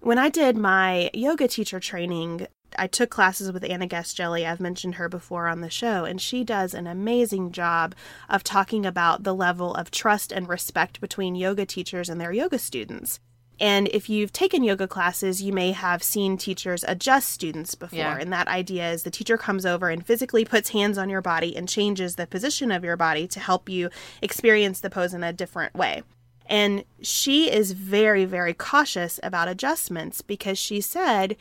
[0.00, 2.46] When I did my yoga teacher training,
[2.78, 4.46] I took classes with Anna Guest Jelly.
[4.46, 7.94] I've mentioned her before on the show, and she does an amazing job
[8.28, 12.58] of talking about the level of trust and respect between yoga teachers and their yoga
[12.58, 13.18] students.
[13.60, 17.98] And if you've taken yoga classes, you may have seen teachers adjust students before.
[17.98, 18.18] Yeah.
[18.18, 21.54] And that idea is the teacher comes over and physically puts hands on your body
[21.54, 23.90] and changes the position of your body to help you
[24.22, 26.02] experience the pose in a different way.
[26.46, 31.36] And she is very, very cautious about adjustments because she said,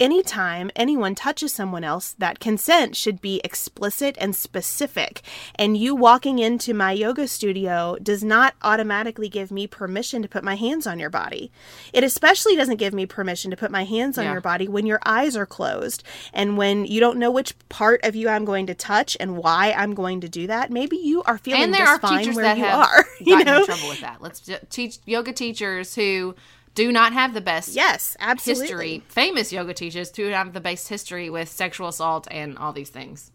[0.00, 5.22] anytime anyone touches someone else, that consent should be explicit and specific.
[5.54, 10.44] And you walking into my yoga studio does not automatically give me permission to put
[10.44, 11.50] my hands on your body.
[11.92, 14.32] It especially doesn't give me permission to put my hands on Yeah.
[14.32, 18.14] your body when your eyes are closed and when you don't know which part of
[18.16, 20.70] you I'm going to touch and why I'm going to do that.
[20.70, 23.04] Maybe you are feeling and there just are fine teachers where that you have are.
[23.20, 23.60] You know?
[23.60, 24.20] in trouble with that.
[24.20, 26.34] Let's teach yoga teachers who
[26.74, 28.62] do not have the best Yes, absolutely.
[28.66, 32.90] history, famous yoga teachers who have the best history with sexual assault and all these
[32.90, 33.30] things.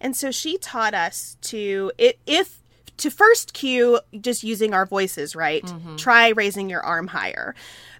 [0.00, 2.58] And so she taught us to if
[2.96, 5.64] to first cue just using our voices, right?
[5.64, 5.96] Mm-hmm.
[5.96, 7.54] Try raising your arm higher.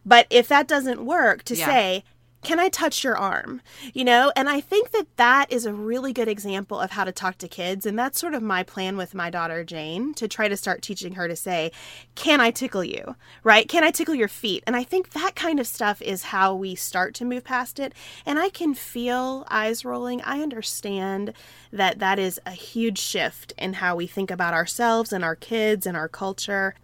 [0.04, 1.66] But if that doesn't work, to Yeah.
[1.66, 2.04] say,
[2.42, 3.60] "Can I touch your arm?"
[3.92, 7.12] You know, and I think that that is a really good example of how to
[7.12, 10.48] talk to kids, and that's sort of my plan with my daughter Jane to try
[10.48, 11.70] to start teaching her to say,
[12.14, 13.68] "Can I tickle you?" Right?
[13.68, 14.64] Can I tickle your feet?
[14.66, 17.92] And I think that kind of stuff is how we start to move past it.
[18.24, 20.22] And I can feel eyes rolling.
[20.22, 21.34] I understand
[21.72, 25.86] that that is a huge shift in how we think about ourselves and our kids
[25.86, 26.74] and our culture.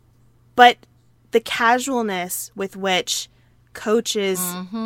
[0.55, 0.79] But
[1.33, 3.29] the casualness with which
[3.77, 4.41] coaches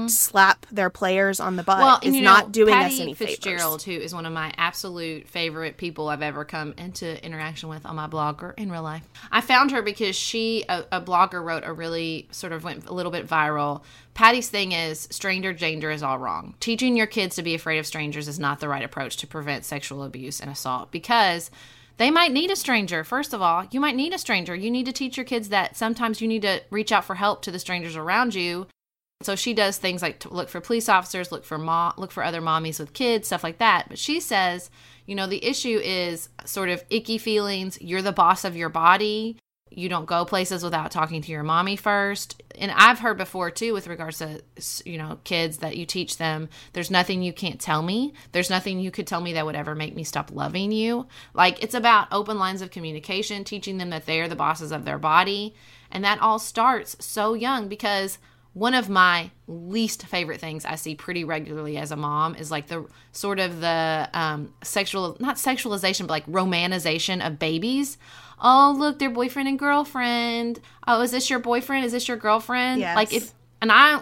[0.09, 2.07] slap their players on the butt is Mm-hmm.
[2.09, 3.85] and you not know, doing Patty us any Fitzgerald, favors.
[3.85, 7.97] who is one of my absolute favorite people I've ever come into interaction with on
[7.97, 9.03] my blog or in real life.
[9.31, 12.93] I found her because she, a, a blogger, wrote a really sort of went a
[12.93, 13.83] little bit viral.
[14.15, 16.55] Patty's thing is stranger danger is all wrong.
[16.61, 19.65] Teaching your kids to be afraid of strangers is not the right approach to prevent
[19.65, 21.51] sexual abuse and assault because
[21.97, 23.05] they might need a stranger.
[23.05, 24.55] First of all, you might need a stranger.
[24.55, 27.43] You need to teach your kids that sometimes you need to reach out for help
[27.43, 28.67] to the strangers around you
[29.23, 32.41] so she does things like look for police officers, look for mo- look for other
[32.41, 33.87] mommies with kids, stuff like that.
[33.89, 34.71] But she says,
[35.07, 37.81] you know, the issue is sort of icky feelings.
[37.83, 39.37] You're the boss of your body.
[39.73, 42.43] You don't go places without talking to your mommy first.
[42.59, 44.41] And I've heard before too, with regards to
[44.87, 46.49] you know kids, that you teach them.
[46.73, 48.15] There's nothing you can't tell me.
[48.33, 51.07] There's nothing you could tell me that would ever make me stop loving you.
[51.35, 54.87] Like it's about open lines of communication, teaching them that they are the bosses of
[54.87, 55.55] their body,
[55.91, 58.19] and that all starts so young because
[58.53, 62.67] one of my least favorite things I see pretty regularly as a mom is like
[62.67, 67.97] the sort of the um, sexual, not sexualization, but like romanization of babies.
[68.41, 70.61] Oh, look, they're boyfriend and girlfriend.
[70.87, 71.85] Oh, is this your boyfriend?
[71.85, 72.81] Is this your girlfriend?
[72.81, 72.97] Yes.
[72.97, 73.33] Like if,
[73.63, 74.01] and I,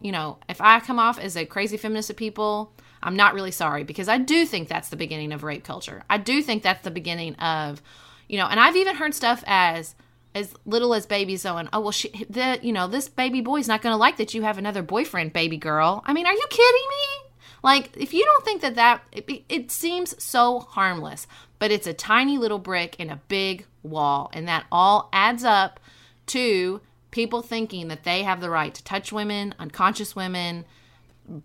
[0.00, 2.72] you know, if I come off as a crazy feminist of people,
[3.02, 6.02] I'm not really sorry because I do think that's the beginning of rape culture.
[6.10, 7.80] I do think that's the beginning of,
[8.28, 9.94] you know, and I've even heard stuff as,
[10.34, 13.82] as little as babies going, oh well, she, the you know this baby boy's not
[13.82, 16.02] going to like that you have another boyfriend, baby girl.
[16.06, 17.30] I mean, are you kidding me?
[17.62, 21.26] Like, if you don't think that that it, it seems so harmless,
[21.58, 25.80] but it's a tiny little brick in a big wall, and that all adds up
[26.26, 30.64] to people thinking that they have the right to touch women, unconscious women,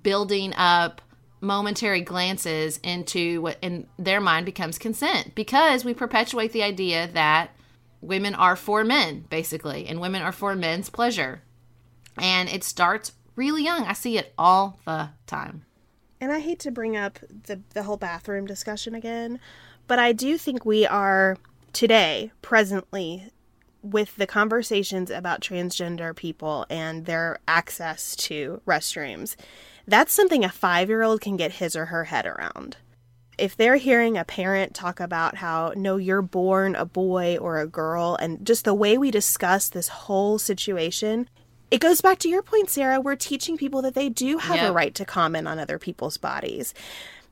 [0.03, 1.01] building up
[1.41, 7.54] momentary glances into what in their mind becomes consent because we perpetuate the idea that
[8.05, 11.41] women are for men basically and women are for men's pleasure
[12.17, 15.65] and it starts really young i see it all the time
[16.21, 19.39] And I hate to bring up the the whole bathroom discussion again,
[19.85, 21.37] but I do think we are
[21.73, 23.29] today presently
[23.81, 29.35] with the conversations about transgender people and their access to restrooms.
[29.85, 32.77] That's something a 5-year-old can get his or her head around.
[33.37, 37.67] If they're hearing a parent talk about how no you're born a boy or a
[37.67, 41.29] girl and just the way we discuss this whole situation
[41.71, 43.01] it goes back to your point, Sarah.
[43.01, 46.73] We're teaching people that they do have a right to comment on other people's bodies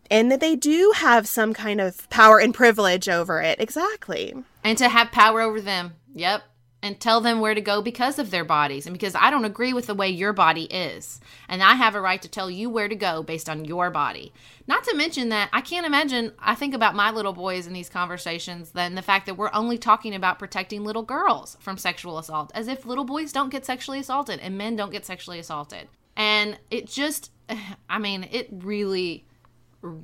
[0.10, 3.62] and that they do have some kind of power and privilege over it.
[3.62, 4.34] Exactly.
[4.64, 6.44] and to have power over them yep
[6.84, 9.72] and tell them where to go because of their bodies and because I don't agree
[9.72, 11.22] with the way your body is.
[11.48, 14.34] And I have a right to tell you where to go based on your body.
[14.68, 17.90] Not to mention that I can't imagine, I think about my little boys in these
[17.90, 22.52] conversations, then the fact that we're only talking about protecting little girls from sexual assault,
[22.54, 25.88] as if little boys don't get sexually assaulted and men don't get sexually assaulted.
[26.18, 27.32] And it just,
[27.90, 29.26] I mean, it really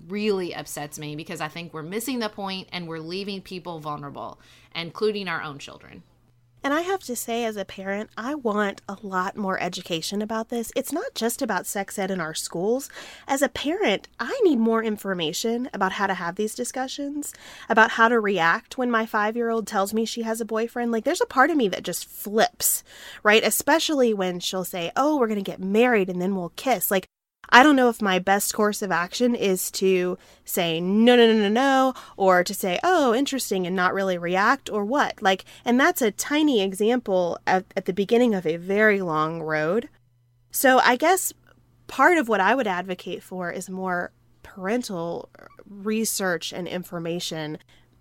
[0.10, 4.38] really upsets me because I think we're missing the point and we're leaving people vulnerable,
[4.76, 6.04] including our own children.
[6.64, 10.50] And I have to say, as a parent, I want a lot more education about
[10.50, 10.72] this.
[10.76, 12.90] It's not just about sex ed in our schools.
[13.28, 17.34] As a parent, I need more information about how to have these discussions,
[17.70, 20.92] about how to react when my five year old tells me she has a boyfriend.
[20.92, 22.84] Like, there's a part of me that just flips,
[23.24, 23.44] right?
[23.44, 26.92] Especially when she'll say, Oh, we're going to get married and then we'll kiss.
[26.92, 27.08] Like,
[27.50, 31.40] I don't know if my best course of action is to say no, no, no,
[31.40, 35.22] no, no, or to say, oh, interesting, and not really react, or what.
[35.22, 39.90] Like, and that's a tiny example at, at the beginning of a very long road.
[40.52, 41.34] So I guess
[41.88, 44.12] part of what I would advocate for is more
[44.44, 45.30] parental
[45.68, 47.58] research and information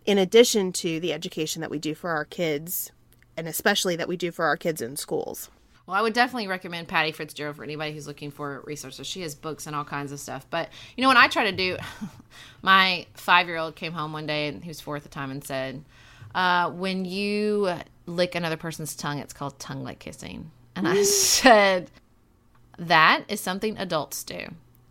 [0.07, 2.91] in addition to the education that we do for our kids,
[3.37, 5.51] and especially that we do for our kids in schools.
[5.89, 9.07] Well, I would definitely recommend Patty Fitzgerald for anybody who's looking for resources.
[9.07, 10.47] She has books and all kinds of stuff.
[10.51, 11.79] But you know, when I try to do,
[12.63, 15.83] my five-year-old came home one day and he was four at the time and said,
[16.35, 17.73] uh, "When you
[18.05, 21.91] lick another person's tongue, it's called tongue lick kissing." And I said,
[22.79, 24.49] "That is something adults do."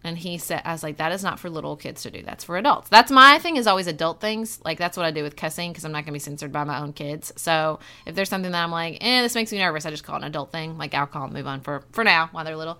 [0.07, 2.21] And he said, I was like, that is not for little kids to do.
[2.21, 2.89] That's for adults.
[2.89, 4.59] That's my thing is always adult things.
[4.63, 6.63] Like that's what I do with cussing because I'm not going to be censored by
[6.63, 7.33] my own kids.
[7.35, 10.15] So if there's something that I'm like, eh, this makes me nervous, I just call
[10.15, 10.77] it an adult thing.
[10.77, 12.79] Like alcohol, and move on for, for now while they're little.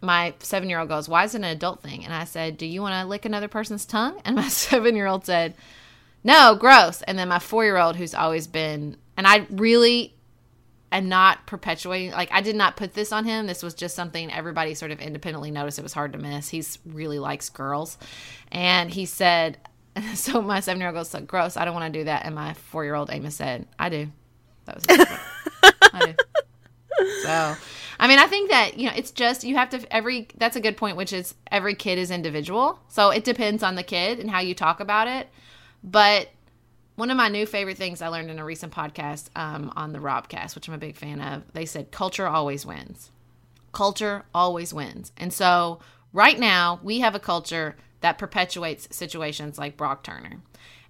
[0.00, 2.04] My seven year old goes, why is it an adult thing?
[2.04, 4.20] And I said, do you want to lick another person's tongue?
[4.24, 5.54] And my seven year old said,
[6.24, 7.02] no, gross.
[7.02, 10.14] And then my four year old, who's always been, and I really
[10.92, 13.46] and not perpetuating like I did not put this on him.
[13.46, 16.50] This was just something everybody sort of independently noticed it was hard to miss.
[16.50, 17.98] He's really likes girls.
[18.52, 19.58] And he said
[20.14, 22.26] so my seven year old goes, gross, I don't want to do that.
[22.26, 24.08] And my four year old Amos said, I do.
[24.66, 26.14] That was I do.
[27.22, 27.56] So
[27.98, 30.60] I mean I think that, you know, it's just you have to every that's a
[30.60, 32.78] good point, which is every kid is individual.
[32.88, 35.28] So it depends on the kid and how you talk about it.
[35.82, 36.28] But
[36.96, 39.98] one of my new favorite things I learned in a recent podcast um, on the
[39.98, 43.10] Robcast, which I'm a big fan of, they said culture always wins.
[43.72, 45.12] Culture always wins.
[45.16, 45.80] And so
[46.12, 50.42] right now, we have a culture that perpetuates situations like Brock Turner.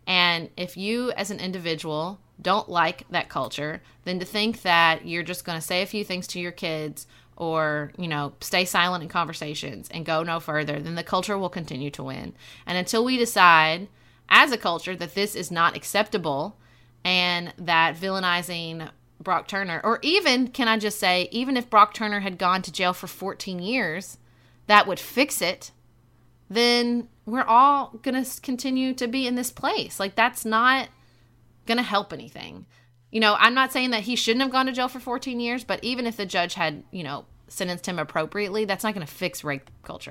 [0.07, 5.22] And if you, as an individual, don't like that culture, then to think that you're
[5.22, 9.03] just going to say a few things to your kids or, you know, stay silent
[9.03, 12.34] in conversations and go no further, then the culture will continue to win.
[12.66, 13.86] And until we decide
[14.33, 16.57] as a culture that this is not acceptable
[17.05, 18.89] and that villainizing
[19.20, 22.72] Brock Turner, or even, can I just say, even if Brock Turner had gone to
[22.72, 24.18] jail for 14 years,
[24.66, 25.70] that would fix it,
[26.49, 30.01] then we're all going to continue to be in this place.
[30.01, 30.89] Like, that's not
[31.66, 32.66] going to help anything.
[33.11, 35.62] You know, I'm not saying that he shouldn't have gone to jail for 14 years,
[35.62, 39.12] but even if the judge had, you know, sentenced him appropriately, that's not going to
[39.12, 40.11] fix rape culture.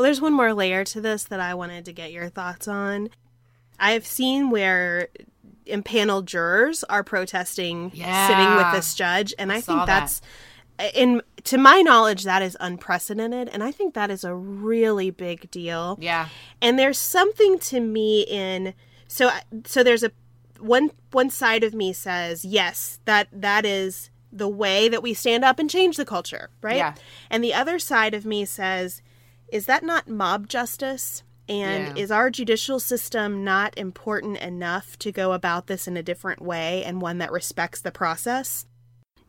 [0.00, 3.10] Well, there's one more layer to this that I wanted to get your thoughts on.
[3.78, 5.08] I have seen where
[5.66, 8.26] impaneled jurors are protesting Yeah.
[8.26, 10.22] sitting with this judge, and I, saw think that's
[10.94, 15.50] in to my knowledge that is unprecedented, and I think that is a really big
[15.50, 15.98] deal.
[16.00, 16.28] Yeah.
[16.62, 18.72] And there's something to me in
[19.06, 19.30] so
[19.66, 20.12] so there's a
[20.60, 25.44] one one side of me says yes that that is the way that we stand
[25.44, 26.78] up and change the culture, right?
[26.78, 26.94] Yeah.
[27.28, 29.02] And the other side of me says
[29.52, 31.22] is that not mob justice?
[31.48, 31.92] And Yeah.
[31.96, 36.84] is our judicial system not important enough to go about this in a different way
[36.84, 38.66] and one that respects the process?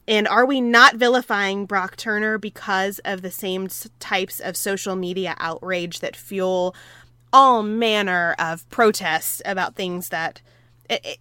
[0.07, 3.69] And are we not vilifying Brock Turner because of the same
[3.99, 6.75] types of social media outrage that fuel
[7.33, 10.41] all manner of protests about things that,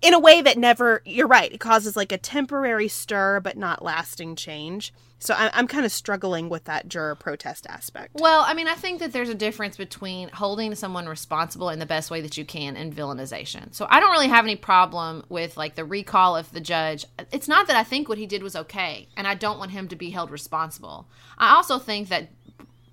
[0.02, 3.84] in a way that never, you're right, it causes like a temporary stir but not
[3.84, 4.92] lasting change?
[5.20, 8.10] So I- I'm kind of struggling with that juror protest aspect.
[8.14, 11.86] Well, I mean, I think that there's a difference between holding someone responsible in the
[11.86, 13.74] best way that you can and villainization.
[13.74, 17.04] So I don't really have any problem with like the recall of the judge.
[17.30, 19.88] It's not that I think what he did was okay, and I don't want him
[19.88, 21.06] to be held responsible.
[21.38, 22.30] I also think that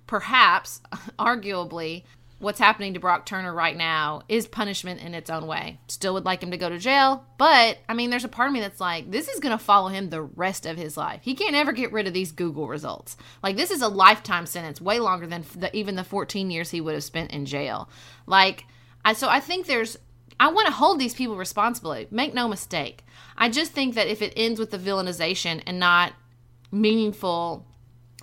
[0.06, 0.80] perhaps,
[1.18, 2.04] arguably,
[2.38, 5.80] what's happening to Brock Turner right now is punishment in its own way.
[5.88, 8.52] Still would like him to go to jail, but I mean, there's a part of
[8.52, 11.20] me that's like, this is going to follow him the rest of his life.
[11.22, 13.16] He can't ever get rid of these Google results.
[13.42, 16.80] Like, this is a lifetime sentence, way longer than the, even the 14 years he
[16.80, 17.88] would have spent in jail.
[18.26, 18.66] Like,
[19.04, 19.98] I, so I think there's,
[20.38, 22.04] I want to hold these people responsible.
[22.12, 23.04] Make no mistake.
[23.36, 26.12] I just think that if it ends with the villainization and not
[26.70, 27.66] meaningful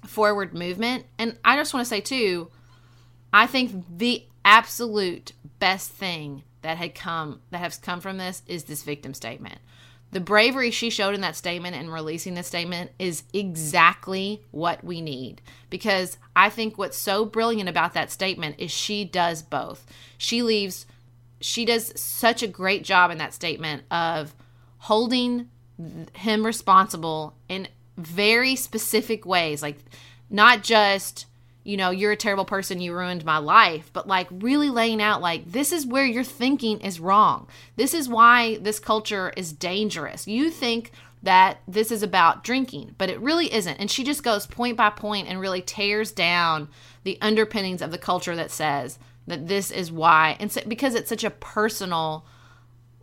[0.05, 2.49] forward movement, and I just want to say too,
[3.35, 8.63] I think the absolute best thing that had come that has come from this is
[8.63, 9.59] this victim statement.
[10.11, 15.01] The bravery she showed in that statement and releasing this statement is exactly what we
[15.01, 19.85] need because I think what's so brilliant about that statement is she does both.
[20.17, 20.85] She leaves
[21.41, 24.33] she does such a great job in that statement of
[24.77, 25.49] holding
[26.13, 27.67] him responsible in
[27.97, 29.79] very specific ways like
[30.29, 31.25] not just
[31.65, 33.89] you know you're a terrible person you ruined my life.
[33.91, 37.47] But like really laying out like this is where your thinking is wrong.
[37.75, 40.27] This is why this culture is dangerous.
[40.27, 40.91] You think
[41.23, 43.75] that this is about drinking but it really isn't.
[43.75, 46.69] And she just goes point by point and really tears down
[47.03, 50.37] the underpinnings of the culture that says that this is why.
[50.39, 52.25] And so, because it's such a personal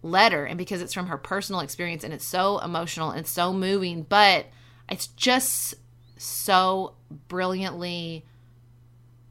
[0.03, 4.03] letter and because it's from her personal experience and it's so emotional and so moving
[4.03, 4.47] but
[4.89, 5.75] it's just
[6.17, 6.95] so
[7.29, 8.25] brilliantly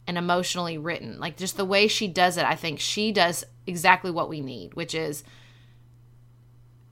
[0.07, 1.19] and emotionally written.
[1.19, 4.73] Like just the way she does it i think she does exactly what we need
[4.73, 5.23] which is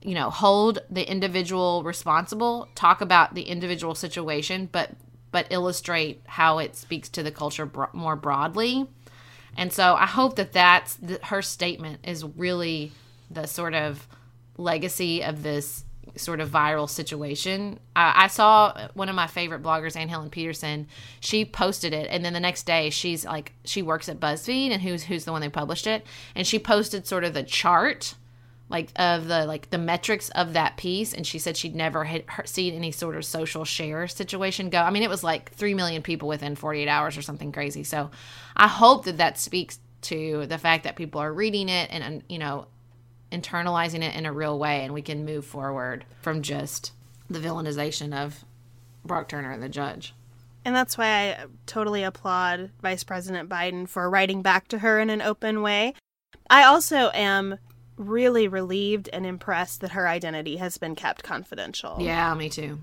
[0.02, 4.90] you know hold the individual responsible talk about the individual situation but
[5.30, 8.88] but illustrate how it speaks to the culture bro- more broadly.
[9.56, 12.92] And so i hope that that's the, her statement is really
[13.30, 14.06] the sort of
[14.56, 15.84] legacy of this
[16.16, 17.78] sort of viral situation.
[17.94, 20.88] I, I saw one of my favorite bloggers, Anne Helen Petersen.
[21.20, 24.82] She posted it, and then the next day, she's like, she works at BuzzFeed, and
[24.82, 28.14] who's who's the one that published it, and she posted sort of the chart,
[28.68, 32.24] like of the like the metrics of that piece, and she said she'd never had
[32.28, 34.80] her, seen any sort of social share situation go.
[34.80, 37.84] I mean, it was like three million people within 48 hours or something crazy.
[37.84, 38.10] So,
[38.56, 42.38] I hope that that speaks to the fact that people are reading it and you
[42.38, 42.66] know
[43.32, 46.92] internalizing it in a real way and we can move forward from just
[47.28, 48.44] the villainization of
[49.04, 50.14] Brock Turner and the judge.
[50.64, 55.08] And that's why I totally applaud Vice President Biden for writing back to her in
[55.08, 55.94] an open way.
[56.50, 57.58] I also am
[57.96, 61.96] really relieved and impressed that her identity has been kept confidential.
[62.00, 62.78] Yeah, me too.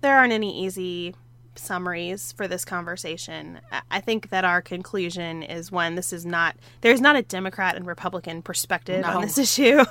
[0.00, 1.14] There aren't any easy
[1.58, 3.60] summaries for this conversation.
[3.90, 7.86] I think that our conclusion is one this is not there's not a Democrat and
[7.86, 9.16] Republican perspective No.
[9.16, 9.84] on this issue.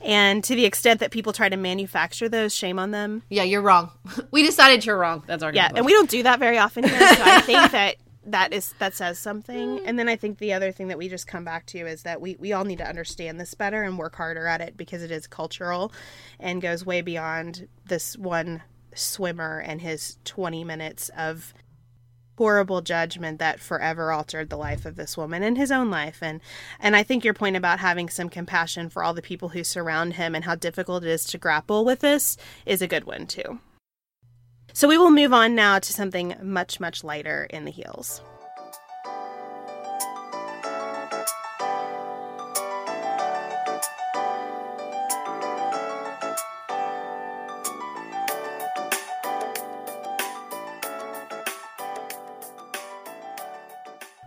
[0.00, 3.22] and to the extent that people try to manufacture those, shame on them.
[3.28, 3.90] Yeah, you're wrong.
[4.30, 5.22] we decided you're wrong.
[5.26, 7.96] That's our Yeah, and we don't do that very often here, so I think that
[8.26, 9.80] that is that says something.
[9.84, 12.20] And then I think the other thing that we just come back to is that
[12.20, 15.10] we we all need to understand this better and work harder at it because it
[15.10, 15.92] is cultural
[16.40, 18.62] and goes way beyond this one
[18.94, 21.54] swimmer and his 20 minutes of
[22.36, 26.40] horrible judgment that forever altered the life of this woman and his own life and
[26.80, 30.14] and I think your point about having some compassion for all the people who surround
[30.14, 32.36] him and how difficult it is to grapple with this
[32.66, 33.60] is a good one too.
[34.72, 38.20] So we will move on now to something much, much lighter in the heels.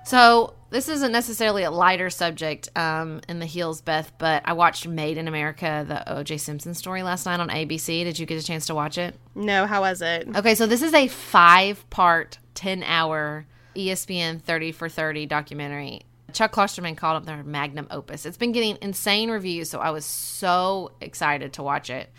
[0.08, 4.88] So this isn't necessarily a lighter subject um, in the heels, Beth, but I watched
[4.88, 6.38] Made in America, the O.J.
[6.38, 8.06] Simpson story last night on ABC.
[8.06, 9.18] Did you get a chance to watch it?
[9.36, 10.34] No, how was it?
[10.34, 16.04] Okay, so this is a five-part, ten-hour ESPN 30 for 30 documentary.
[16.32, 18.26] Chuck Klosterman called it their magnum opus.
[18.26, 22.10] It's been getting insane reviews, so I was so excited to watch it.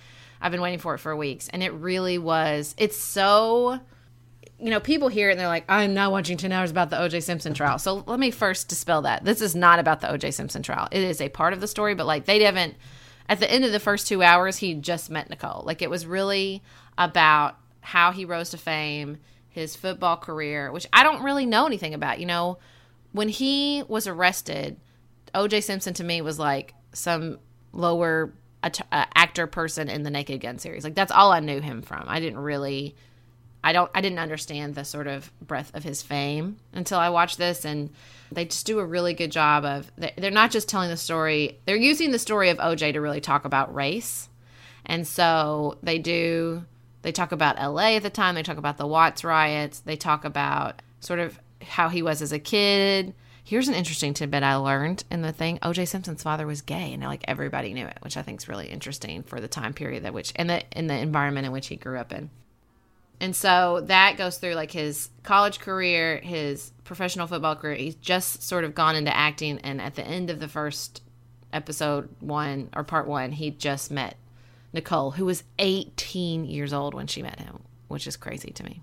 [0.43, 2.75] I've been waiting for it for weeks, and it really was.
[2.77, 3.81] It's so
[4.61, 6.97] you know, people hear it and they're like, I'm not watching 10 hours about the
[6.97, 7.79] OJ Simpson trial.
[7.79, 9.25] So let me first dispel that.
[9.25, 10.89] This is not about the OJ Simpson trial.
[10.91, 12.75] It is a part of the story, but like they haven't,
[13.29, 15.63] at the end of the first two hours, he just met Nicole.
[15.65, 16.63] Like it was really
[16.97, 21.95] about how he rose to fame, his football career, which I don't really know anything
[21.95, 22.19] about.
[22.19, 22.59] You know,
[23.13, 24.79] when he was arrested,
[25.35, 27.39] OJ Simpson to me was like some
[27.73, 28.33] lower
[28.65, 30.83] uh, actor person in the Naked Gun series.
[30.83, 32.05] Like that's all I knew him from.
[32.09, 32.97] I didn't really
[33.65, 37.39] I don't I didn't understand the sort of breadth of his fame until I watched
[37.39, 37.91] this and
[38.31, 41.59] they just do a really good job of they- they're not just telling the story
[41.65, 44.29] they're using the story of OJ to really talk about race.
[44.87, 46.65] And so they do
[47.03, 50.25] they talk about LA at the time they talk about the Watts riots they talk
[50.25, 53.13] about sort of how he was as a kid.
[53.43, 55.59] Here's an interesting tidbit I learned in the thing.
[55.63, 58.69] OJ Simpson's father was gay and like everybody knew it which I think is really
[58.69, 61.77] interesting for the time period that which and the in the environment in which he
[61.77, 62.31] grew up in
[63.21, 67.75] and so that goes through like his college career, his professional football career.
[67.75, 69.59] He's just sort of gone into acting.
[69.59, 71.03] And at the end of the first
[71.53, 74.17] episode one or part one, he just met
[74.73, 78.83] Nicole, who was 18 years old when she met him, which is crazy to me.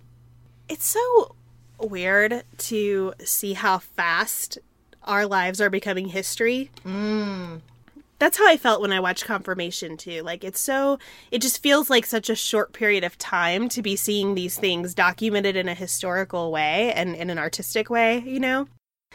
[0.67, 1.35] It's so
[1.79, 4.57] weird to see how fast
[5.03, 6.71] our lives are becoming history.
[6.85, 7.61] Mm.
[8.17, 10.21] That's how I felt when I watched Confirmation too.
[10.23, 10.99] Like it's so
[11.31, 14.93] it just feels like such a short period of time to be seeing these things
[14.93, 18.67] documented in a historical way and in an artistic way, you know?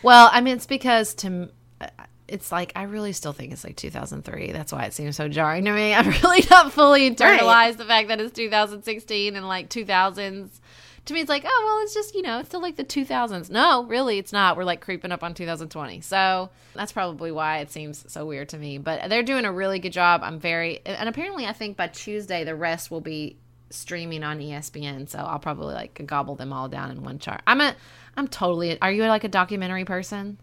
[0.03, 1.48] Well, I mean, it's because to
[1.80, 1.86] uh,
[2.28, 4.53] it's like I really still think it's like 2003.
[4.53, 5.94] That's why it seems so jarring to me.
[5.96, 7.78] I'm really not fully internalized Right.
[7.78, 10.59] the fact that it's 2016 and like 2000s.
[11.07, 13.51] To me, it's like, oh well, it's just you know, it's still like the 2000s.
[13.51, 14.57] No, really, it's not.
[14.57, 16.01] We're like creeping up on 2020.
[16.03, 18.78] So that's probably why it seems so weird to me.
[18.78, 20.20] But they're doing a really good job.
[20.22, 23.36] I'm very and apparently, I think by Tuesday the rest will be
[23.70, 25.09] streaming on ESPN.
[25.09, 27.40] So I'll probably like gobble them all down in one chart.
[27.46, 27.74] I'm a,
[28.16, 28.80] I'm totally.
[28.80, 30.38] Are you like a documentary person?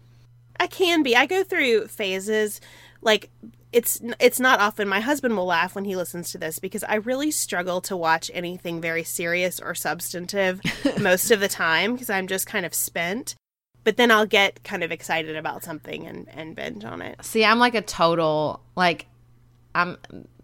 [0.58, 1.14] I can be.
[1.14, 2.60] I go through phases.
[3.00, 3.30] Like
[3.72, 4.88] it's it's not often.
[4.88, 8.30] My husband will laugh when he listens to this because I really struggle to watch
[8.32, 10.60] anything very serious or substantive
[11.00, 13.34] most of the time because I'm just kind of spent.
[13.84, 17.22] But then I'll get kind of excited about something and and binge on it.
[17.24, 19.06] See, I'm like a total like
[19.74, 19.98] I'm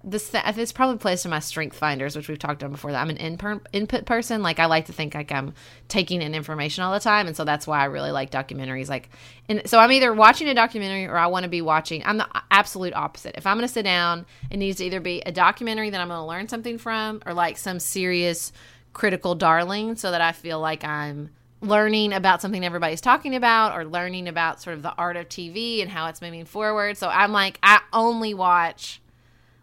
[0.05, 2.92] this this probably plays to my strength finders, which we've talked about before.
[2.92, 4.42] That I'm an input input person.
[4.42, 5.55] Like I like to think like I'm
[5.88, 8.88] taking in information all the time, and so that's why I really like documentaries.
[8.88, 9.11] Like,
[9.48, 12.02] and so I'm either watching a documentary or I want to be watching.
[12.05, 13.34] I'm the absolute opposite.
[13.36, 16.09] If I'm going to sit down, it needs to either be a documentary that I'm
[16.09, 18.52] going to learn something from, or like some serious
[18.92, 21.30] critical darling, so that I feel like I'm
[21.61, 25.80] learning about something everybody's talking about or learning about sort of the art of TV
[25.80, 26.96] and how it's moving forward.
[26.98, 29.00] So I'm like, I only watch,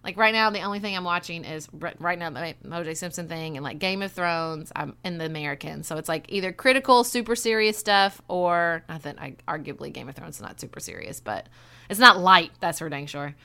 [0.03, 3.55] like right now, the only thing I'm watching is right now the OJ Simpson thing
[3.57, 4.71] and like Game of Thrones.
[4.75, 5.83] I'm in the American.
[5.83, 10.15] So it's like either critical, super serious stuff or not that I arguably Game of
[10.15, 11.47] Thrones is not super serious, but
[11.89, 12.51] it's not light.
[12.59, 13.35] That's for dang sure.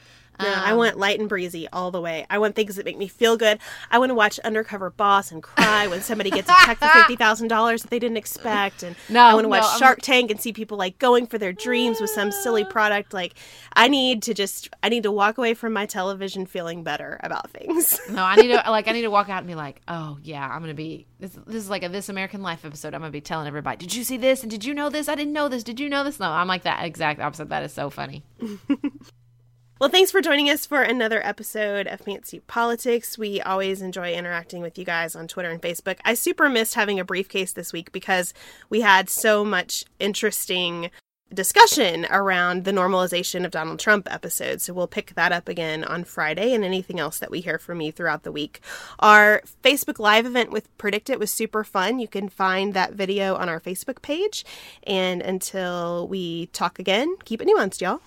[0.41, 2.26] No, I Um, want light and breezy all the way.
[2.30, 3.59] I want things that make me feel good.
[3.91, 7.16] I want to watch Undercover Boss and cry when somebody gets a check for fifty
[7.16, 10.30] thousand dollars that they didn't expect, and No, I want to watch no, Shark Tank
[10.30, 13.12] and see people like going for their dreams with some silly product.
[13.12, 13.34] Like,
[13.74, 17.51] I need to just, I need to walk away from my television feeling better about
[17.51, 17.99] things.
[18.11, 20.47] No, I need to like I need to walk out and be like, oh yeah,
[20.47, 21.32] I'm gonna be this.
[21.47, 22.95] This is like a This American Life episode.
[22.95, 24.43] I'm gonna be telling everybody, did you see this?
[24.43, 25.09] And did you know this?
[25.09, 25.62] I didn't know this.
[25.64, 26.20] Did you know this?
[26.20, 27.49] No, I'm like that exact opposite.
[27.49, 28.22] That is so funny.
[29.79, 33.18] Well, thanks for joining us for another episode of Pantsuit Politics.
[33.18, 35.99] We always enjoy interacting with you guys on Twitter and Facebook.
[36.03, 38.33] I super missed having a briefcase this week because
[38.70, 40.91] we had so much interesting
[41.35, 44.62] discussion around the normalization of Donald Trump episode.
[44.62, 47.83] So we'll pick that up again on Friday and anything else that we hear from
[47.83, 48.62] you throughout the week.
[49.01, 51.99] Our Facebook Live event with PredictIt was super fun.
[51.99, 54.43] You can find that video on our Facebook page.
[54.85, 58.01] And until we talk again, keep it nuanced, y'all.